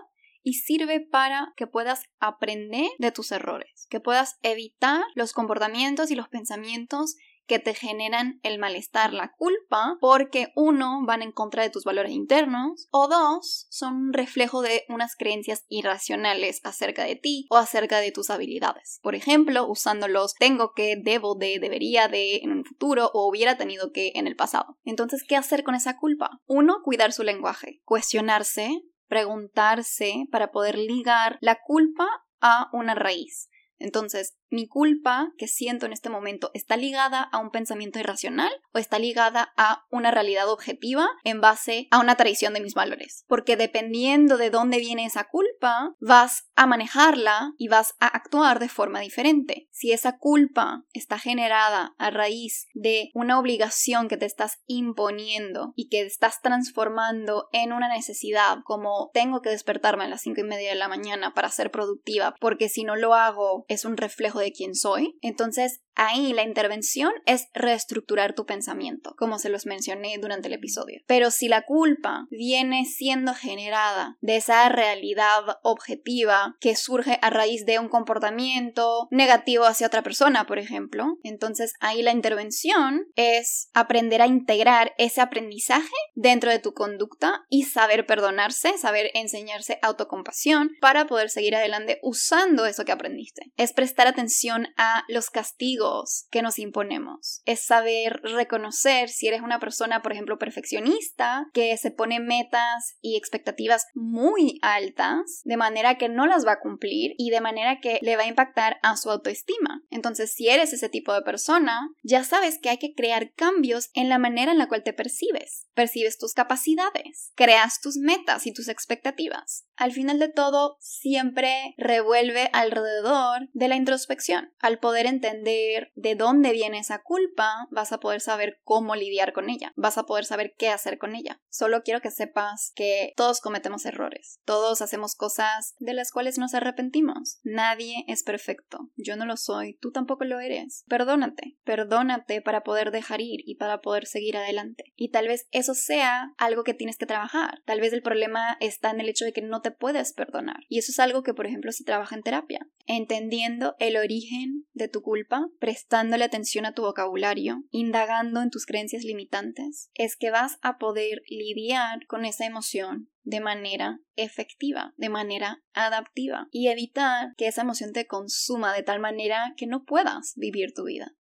y 0.44 0.54
sirve 0.54 1.00
para 1.00 1.54
que 1.56 1.68
puedas 1.68 2.04
aprender 2.20 2.90
de 3.00 3.12
tus 3.12 3.32
errores, 3.32 3.88
que 3.90 4.00
puedas 4.00 4.38
evitar 4.42 5.04
los 5.16 5.34
comportamientos 5.34 6.12
y 6.12 6.16
los 6.16 6.30
pensamientos 6.30 7.16
que 7.48 7.60
te 7.60 7.74
generan 7.74 8.40
el 8.44 8.60
malestar, 8.60 9.14
la 9.14 9.32
culpa, 9.38 9.98
porque 10.00 10.48
uno, 10.56 11.02
van 11.06 11.22
en 11.22 11.32
contra 11.32 11.64
de 11.64 11.70
tus 11.70 11.84
valores 11.84 12.12
internos, 12.12 12.88
o 12.92 13.08
dos, 13.08 13.68
son 13.70 13.96
un 13.96 14.14
reflejo 14.14 14.62
de 14.62 14.84
unas 14.90 15.16
creencias 15.16 15.66
irracionales 15.68 16.62
acerca 16.64 17.04
de 17.04 17.16
ti 17.16 17.46
o 17.50 17.58
acerca 17.58 18.00
de 18.00 18.12
tus 18.12 18.30
habilidades. 18.30 19.00
Por 19.02 19.16
ejemplo, 19.16 19.68
usándolos 19.68 20.34
tengo 20.36 20.74
que, 20.74 20.96
debo 21.02 21.36
de, 21.36 21.60
debería 21.60 22.08
de 22.08 22.38
en 22.38 22.52
un 22.52 22.66
futuro 22.66 23.12
o 23.14 23.28
hubiera 23.28 23.58
tenido 23.58 23.92
que 23.92 24.12
en 24.16 24.28
el 24.28 24.36
pasado. 24.36 24.78
Entonces, 24.84 25.24
¿qué 25.28 25.36
hacer 25.36 25.64
con 25.64 25.76
esa 25.76 25.98
culpa? 25.98 26.40
Uno, 26.46 26.82
cuidar 26.84 27.12
su 27.12 27.24
lenguaje, 27.24 27.82
cuestionarse, 27.84 28.82
preguntarse 29.08 30.26
para 30.32 30.52
poder 30.52 30.78
ligar 30.78 31.38
la 31.42 31.60
culpa 31.62 32.08
a 32.40 32.70
una 32.74 32.96
raíz. 32.96 33.50
Entonces, 33.78 34.38
mi 34.52 34.68
culpa 34.68 35.32
que 35.38 35.48
siento 35.48 35.86
en 35.86 35.94
este 35.94 36.10
momento 36.10 36.52
está 36.54 36.78
ligada 36.78 37.22
a 37.22 37.40
un 37.40 37.50
pensamiento 37.50 38.00
irracional 38.00 38.52
o 38.74 38.78
está 38.78 39.00
ligada 39.00 39.54
a 39.58 39.86
una 39.90 40.12
realidad 40.12 40.50
objetiva 40.50 41.08
en 41.24 41.42
base 41.42 41.88
a 41.90 42.00
una 42.00 42.16
traición 42.16 42.54
de 42.54 42.62
mis 42.62 42.74
valores. 42.74 43.26
Porque 43.28 43.56
dependiendo 43.56 44.38
de 44.38 44.50
dónde 44.50 44.80
viene 44.80 45.06
esa 45.06 45.24
culpa, 45.24 45.96
vas 46.00 46.50
a 46.56 46.68
manejarla 46.68 47.54
y 47.58 47.70
vas 47.70 47.96
a 48.00 48.08
actuar 48.08 48.60
de 48.60 48.70
forma 48.70 49.00
diferente. 49.00 49.68
Si 49.72 49.92
esa 49.92 50.18
culpa 50.18 50.84
está 50.94 51.18
generada 51.18 51.96
a 51.98 52.12
raíz 52.12 52.68
de 52.74 53.10
una 53.14 53.40
obligación 53.40 54.08
que 54.08 54.18
te 54.18 54.26
estás 54.26 54.60
imponiendo 54.68 55.74
y 55.76 55.88
que 55.88 56.02
estás 56.02 56.42
transformando 56.42 57.48
en 57.54 57.72
una 57.72 57.88
necesidad 57.88 58.60
como 58.66 59.10
tengo 59.14 59.42
que 59.42 59.50
despertarme 59.50 60.04
a 60.04 60.10
las 60.10 60.22
cinco 60.22 60.42
y 60.42 60.44
media 60.44 60.70
de 60.70 60.76
la 60.76 60.88
mañana 60.88 61.34
para 61.34 61.50
ser 61.50 61.72
productiva 61.72 62.36
porque 62.40 62.70
si 62.70 62.84
no 62.84 62.96
lo 62.96 63.14
hago 63.14 63.66
es 63.68 63.86
un 63.86 63.98
reflejo 63.98 64.41
de 64.42 64.52
quién 64.52 64.76
soy, 64.76 65.18
entonces 65.22 65.82
Ahí 65.96 66.34
la 66.34 66.44
intervención 66.44 67.12
es 67.26 67.48
reestructurar 67.54 68.34
tu 68.34 68.46
pensamiento, 68.46 69.14
como 69.18 69.40
se 69.40 69.50
los 69.50 69.66
mencioné 69.66 70.18
durante 70.20 70.48
el 70.48 70.54
episodio. 70.54 71.02
Pero 71.06 71.32
si 71.32 71.48
la 71.48 71.64
culpa 71.64 72.28
viene 72.30 72.86
siendo 72.86 73.34
generada 73.34 74.18
de 74.22 74.38
esa 74.38 74.70
realidad 74.70 75.60
objetiva 75.64 76.56
que 76.60 76.76
surge 76.76 77.20
a 77.22 77.30
raíz 77.30 77.66
de 77.66 77.80
un 77.80 77.90
comportamiento 77.90 79.08
negativo 79.12 79.66
hacia 79.66 79.88
otra 79.88 80.04
persona, 80.04 80.46
por 80.46 80.60
ejemplo, 80.60 81.18
entonces 81.24 81.74
ahí 81.80 82.02
la 82.02 82.12
intervención 82.12 83.06
es 83.16 83.70
aprender 83.74 84.22
a 84.22 84.28
integrar 84.28 84.94
ese 84.98 85.22
aprendizaje 85.22 85.90
dentro 86.16 86.52
de 86.52 86.60
tu 86.60 86.74
conducta 86.74 87.46
y 87.50 87.64
saber 87.64 88.06
perdonarse, 88.06 88.78
saber 88.78 89.12
enseñarse 89.14 89.78
autocompasión 89.82 90.72
para 90.80 91.06
poder 91.06 91.30
seguir 91.30 91.56
adelante 91.56 92.00
usando 92.02 92.66
eso 92.66 92.86
que 92.86 92.92
aprendiste. 92.92 93.52
Es 93.58 93.74
prestar 93.74 94.08
atención 94.08 94.68
a 94.78 95.04
los 95.08 95.30
castigos 95.30 95.81
que 96.30 96.42
nos 96.42 96.60
imponemos. 96.60 97.42
Es 97.46 97.66
saber 97.66 98.22
reconocer 98.24 99.10
si 99.10 99.28
eres 99.28 99.42
una 99.42 99.60
persona, 99.60 100.02
por 100.02 100.12
ejemplo, 100.12 100.38
perfeccionista, 100.38 101.48
que 101.54 101.76
se 101.78 101.92
pone 101.92 102.20
metas 102.20 102.98
y 103.02 103.18
expectativas 103.18 103.88
muy 103.94 104.60
altas, 104.62 105.42
de 105.44 105.58
manera 105.58 105.98
que 105.98 106.10
no 106.10 106.28
las 106.28 106.46
va 106.46 106.54
a 106.54 106.60
cumplir 106.60 107.14
y 107.18 107.30
de 107.30 107.42
manera 107.42 107.80
que 107.80 108.00
le 108.02 108.16
va 108.16 108.24
a 108.24 108.28
impactar 108.28 108.78
a 108.84 108.98
su 108.98 109.10
autoestima. 109.10 109.84
Entonces, 109.90 110.34
si 110.34 110.50
eres 110.50 110.74
ese 110.74 110.90
tipo 110.90 111.14
de 111.14 111.22
persona, 111.22 111.90
ya 112.04 112.24
sabes 112.24 112.60
que 112.62 112.70
hay 112.70 112.78
que 112.78 112.94
crear 112.94 113.34
cambios 113.34 113.90
en 113.94 114.10
la 114.10 114.18
manera 114.18 114.52
en 114.52 114.58
la 114.58 114.68
cual 114.68 114.84
te 114.84 114.94
percibes. 114.94 115.68
Percibes 115.74 116.18
tus 116.18 116.34
capacidades, 116.34 117.32
creas 117.36 117.80
tus 117.82 117.98
metas 117.98 118.46
y 118.46 118.54
tus 118.54 118.68
expectativas. 118.68 119.66
Al 119.82 119.94
final 119.94 120.20
de 120.20 120.30
todo, 120.30 120.78
siempre 120.80 121.74
revuelve 121.76 122.52
alrededor 122.54 123.50
de 123.54 123.68
la 123.68 123.76
introspección, 123.76 124.54
al 124.60 124.78
poder 124.78 125.08
entender 125.08 125.92
de 125.96 126.14
dónde 126.14 126.52
viene 126.52 126.78
esa 126.78 127.02
culpa, 127.02 127.68
vas 127.72 127.92
a 127.92 128.00
poder 128.00 128.22
saber 128.22 128.60
cómo 128.64 128.96
lidiar 128.96 129.34
con 129.34 129.50
ella, 129.50 129.74
vas 129.76 129.98
a 129.98 130.04
poder 130.04 130.26
saber 130.26 130.54
qué 130.56 130.70
hacer 130.70 131.00
con 131.00 131.16
ella. 131.16 131.42
Solo 131.50 131.82
quiero 131.82 132.00
que 132.00 132.12
sepas 132.12 132.74
que 132.76 133.14
todos 133.18 133.42
cometemos 133.42 133.88
errores, 133.88 134.40
todos 134.46 134.84
hacemos 134.84 135.16
cosas 135.16 135.74
de 135.80 135.96
las 135.96 136.12
cuales 136.12 136.38
nos 136.38 136.54
arrepentimos. 136.54 137.40
Nadie 137.42 138.06
es 138.08 138.22
perfecto, 138.22 138.92
yo 138.98 139.16
no 139.16 139.26
lo 139.26 139.36
soy, 139.36 139.80
tú 139.82 139.92
tampoco 139.92 140.26
lo 140.26 140.40
eres. 140.40 140.84
Perdónate, 140.90 141.58
perdónate 141.64 142.44
para 142.44 142.62
poder 142.62 142.92
dejar 142.92 143.20
ir 143.20 143.40
y 143.48 143.56
para 143.56 143.82
poder 143.82 144.06
seguir 144.06 144.38
adelante. 144.38 144.94
Y 144.96 145.10
tal 145.10 145.28
vez 145.28 145.48
eso 145.50 145.74
sea 145.74 146.36
algo 146.38 146.64
que 146.64 146.76
tienes 146.76 147.00
que 147.00 147.08
trabajar. 147.08 147.64
Tal 147.66 147.82
vez 147.82 147.94
el 147.94 148.04
problema 148.04 148.58
está 148.60 148.92
en 148.92 149.02
el 149.02 149.10
hecho 149.10 149.26
de 149.26 149.34
que 149.34 149.42
no 149.42 149.64
te 149.64 149.71
puedes 149.72 150.14
perdonar. 150.14 150.58
Y 150.70 150.80
eso 150.80 150.92
es 150.92 151.00
algo 151.00 151.24
que, 151.24 151.34
por 151.34 151.46
ejemplo, 151.46 151.72
si 151.72 151.84
trabaja 151.84 152.16
en 152.16 152.24
terapia, 152.24 152.68
entendiendo 152.86 153.76
el 153.80 153.98
origen 153.98 154.66
de 154.74 154.88
tu 154.88 155.02
culpa, 155.02 155.48
prestándole 155.60 156.24
atención 156.24 156.66
a 156.66 156.74
tu 156.74 156.84
vocabulario, 156.84 157.64
indagando 157.70 158.42
en 158.42 158.50
tus 158.50 158.66
creencias 158.66 159.04
limitantes, 159.04 159.90
es 159.94 160.16
que 160.16 160.32
vas 160.32 160.58
a 160.62 160.78
poder 160.78 161.22
lidiar 161.28 162.06
con 162.08 162.26
esa 162.26 162.46
emoción 162.46 163.10
de 163.24 163.40
manera 163.40 164.00
efectiva, 164.16 164.94
de 164.98 165.10
manera 165.10 165.64
adaptiva 165.74 166.48
y 166.52 166.68
evitar 166.68 167.34
que 167.38 167.48
esa 167.48 167.62
emoción 167.62 167.94
te 167.94 168.08
consuma 168.08 168.74
de 168.74 168.84
tal 168.84 169.00
manera 169.00 169.54
que 169.58 169.68
no 169.68 169.84
puedas 169.84 170.34
vivir 170.36 170.74
tu 170.74 170.86
vida. 170.86 171.14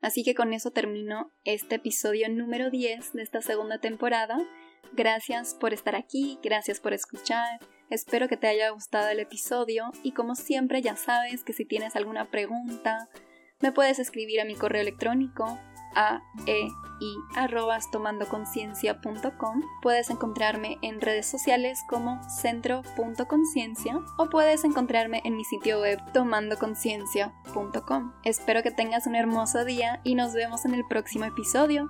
Así 0.00 0.22
que 0.22 0.34
con 0.34 0.52
eso 0.52 0.70
termino 0.70 1.32
este 1.44 1.76
episodio 1.76 2.28
número 2.28 2.70
10 2.70 3.14
de 3.14 3.22
esta 3.22 3.42
segunda 3.42 3.78
temporada. 3.78 4.38
Gracias 4.92 5.54
por 5.54 5.72
estar 5.72 5.94
aquí, 5.94 6.38
gracias 6.42 6.80
por 6.80 6.92
escuchar. 6.92 7.60
Espero 7.90 8.28
que 8.28 8.36
te 8.36 8.48
haya 8.48 8.70
gustado 8.70 9.08
el 9.08 9.20
episodio 9.20 9.90
y 10.02 10.12
como 10.12 10.34
siempre 10.34 10.82
ya 10.82 10.96
sabes 10.96 11.44
que 11.44 11.52
si 11.52 11.64
tienes 11.64 11.96
alguna 11.96 12.30
pregunta, 12.30 13.08
me 13.60 13.72
puedes 13.72 13.98
escribir 13.98 14.40
a 14.40 14.44
mi 14.44 14.54
correo 14.54 14.82
electrónico 14.82 15.58
a 15.94 16.22
e 16.46 16.68
arrobas 17.34 17.90
tomandoconciencia.com. 17.90 19.62
Puedes 19.82 20.10
encontrarme 20.10 20.78
en 20.82 21.00
redes 21.00 21.26
sociales 21.26 21.80
como 21.88 22.20
centro.conciencia 22.28 24.00
o 24.16 24.28
puedes 24.28 24.64
encontrarme 24.64 25.22
en 25.24 25.36
mi 25.36 25.44
sitio 25.44 25.80
web 25.80 26.00
tomandoconciencia.com. 26.12 28.12
Espero 28.24 28.62
que 28.62 28.70
tengas 28.70 29.06
un 29.06 29.14
hermoso 29.14 29.64
día 29.64 30.00
y 30.04 30.14
nos 30.14 30.34
vemos 30.34 30.64
en 30.64 30.74
el 30.74 30.84
próximo 30.86 31.24
episodio. 31.24 31.88